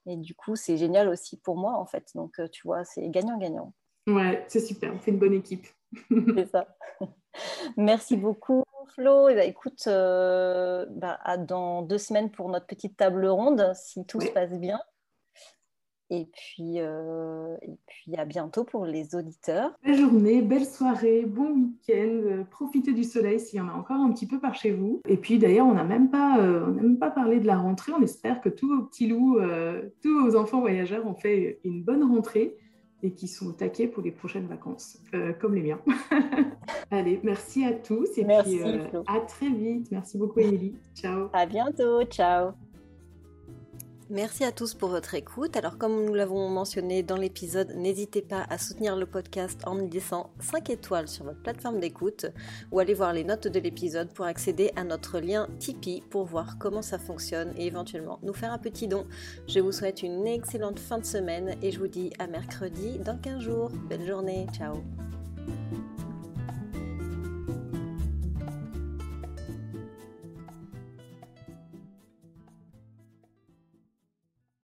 Et, 0.08 0.18
du 0.18 0.36
coup, 0.36 0.56
c'est 0.56 0.78
génial 0.78 1.08
aussi 1.08 1.38
pour 1.38 1.58
moi, 1.58 1.74
en 1.78 1.86
fait. 1.86 2.12
Donc, 2.14 2.40
tu 2.52 2.68
vois, 2.68 2.84
c'est 2.84 3.08
gagnant-gagnant. 3.10 3.74
Ouais, 4.08 4.46
c'est 4.48 4.60
super. 4.60 4.94
On 4.94 5.00
fait 5.00 5.12
une 5.12 5.20
bonne 5.20 5.34
équipe. 5.34 5.66
c'est 6.36 6.50
ça. 6.52 6.68
Merci 7.78 8.18
beaucoup, 8.18 8.64
Flo. 8.86 9.30
Et 9.30 9.36
bah, 9.36 9.46
écoute, 9.46 9.84
bah, 9.86 11.20
à 11.24 11.38
dans 11.38 11.82
deux 11.82 11.98
semaines 11.98 12.32
pour 12.32 12.50
notre 12.50 12.68
petite 12.68 12.98
table 12.98 13.26
ronde, 13.28 13.72
si 13.76 14.06
tout 14.06 14.22
se 14.22 14.30
passe 14.30 14.54
bien. 14.54 14.80
Et 16.12 16.28
puis, 16.32 16.76
euh, 16.78 17.56
et 17.64 17.78
puis 17.88 18.16
à 18.16 18.26
bientôt 18.26 18.64
pour 18.64 18.86
les 18.86 19.16
auditeurs. 19.16 19.76
Belle 19.84 19.98
journée, 19.98 20.42
belle 20.44 20.66
soirée, 20.66 21.26
bon 21.26 21.50
week-end. 21.52 22.22
Euh, 22.26 22.44
profitez 22.44 22.94
du 22.94 23.04
soleil 23.04 23.40
s'il 23.40 23.58
y 23.58 23.62
en 23.62 23.70
a 23.70 23.74
encore 23.74 23.98
un 23.98 24.12
petit 24.12 24.28
peu 24.28 24.40
par 24.40 24.54
chez 24.54 24.72
vous. 24.72 25.02
Et 25.08 25.18
puis 25.18 25.40
d'ailleurs, 25.40 25.66
on 25.66 25.74
n'a 25.74 25.84
même, 25.84 26.12
pas, 26.12 26.38
euh, 26.40 26.68
même 26.68 27.00
pas 27.00 27.10
parlé 27.10 27.40
de 27.40 27.48
la 27.48 27.58
rentrée. 27.58 27.92
On 27.98 28.04
espère 28.04 28.40
que 28.42 28.50
tous 28.50 28.68
vos 28.68 28.84
petits 28.84 29.08
loups, 29.08 29.40
tous 30.04 30.22
vos 30.24 30.36
enfants 30.36 30.60
voyageurs 30.60 31.08
ont 31.08 31.16
fait 31.16 31.60
une 31.64 31.84
bonne 31.84 32.04
rentrée 32.04 32.56
et 33.04 33.12
qui 33.12 33.28
sont 33.28 33.52
taqués 33.52 33.88
pour 33.88 34.04
les 34.04 34.12
prochaines 34.12 34.48
vacances, 34.48 35.02
comme 35.40 35.56
les 35.56 35.62
miens. 35.62 35.80
Allez, 36.92 37.20
merci 37.24 37.66
à 37.66 37.74
tous 37.74 38.18
et 38.18 38.24
merci, 38.24 38.58
puis 38.58 39.00
à 39.08 39.20
très 39.22 39.50
vite. 39.50 39.92
Merci 39.92 40.18
beaucoup, 40.18 40.40
Émilie. 40.40 40.76
Ciao. 40.96 41.30
À 41.34 41.46
bientôt. 41.46 42.04
Ciao. 42.06 42.54
Merci 44.10 44.44
à 44.44 44.52
tous 44.52 44.76
pour 44.76 44.90
votre 44.90 45.16
écoute. 45.16 45.58
Alors 45.58 45.80
comme 45.80 46.06
nous 46.06 46.14
l'avons 46.14 46.48
mentionné 46.48 47.02
dans 47.02 47.18
l'épisode, 47.18 47.74
n'hésitez 47.76 48.22
pas 48.22 48.46
à 48.50 48.60
soutenir 48.60 48.96
le 48.96 49.08
podcast 49.08 49.62
en 49.66 49.74
me 49.74 49.88
laissant 49.90 50.30
5 50.40 50.70
étoiles 50.70 51.08
sur 51.08 51.26
votre 51.26 51.42
plateforme 51.42 51.80
d'écoute 51.80 52.28
ou 52.72 52.80
allez 52.80 52.94
voir 52.94 53.14
les 53.14 53.24
notes 53.24 53.48
de 53.48 53.60
l'épisode 53.60 54.14
pour 54.14 54.26
accéder 54.26 54.72
à 54.76 54.84
notre 54.84 55.20
lien 55.20 55.48
Tipeee 55.58 56.04
pour 56.12 56.26
voir 56.26 56.60
comment 56.60 56.84
ça 56.84 57.00
fonctionne 57.00 57.52
et 57.58 57.66
éventuellement 57.66 58.20
nous 58.22 58.34
faire 58.34 58.54
un 58.54 58.60
petit 58.60 58.88
don. 58.88 59.08
Je 59.48 59.60
vous 59.60 59.72
souhaite 59.72 60.04
une 60.04 60.28
excellente 60.28 60.78
fin 60.78 61.00
de 61.00 61.06
semaine 61.06 61.56
et 61.64 61.72
je 61.72 61.80
vous 61.80 61.88
dis 61.88 62.14
à 62.20 62.28
mercredi 62.28 63.00
dans 63.00 63.18
15 63.18 63.42
jours. 63.42 63.72
Belle 63.90 64.06
journée, 64.06 64.46
ciao 64.54 64.84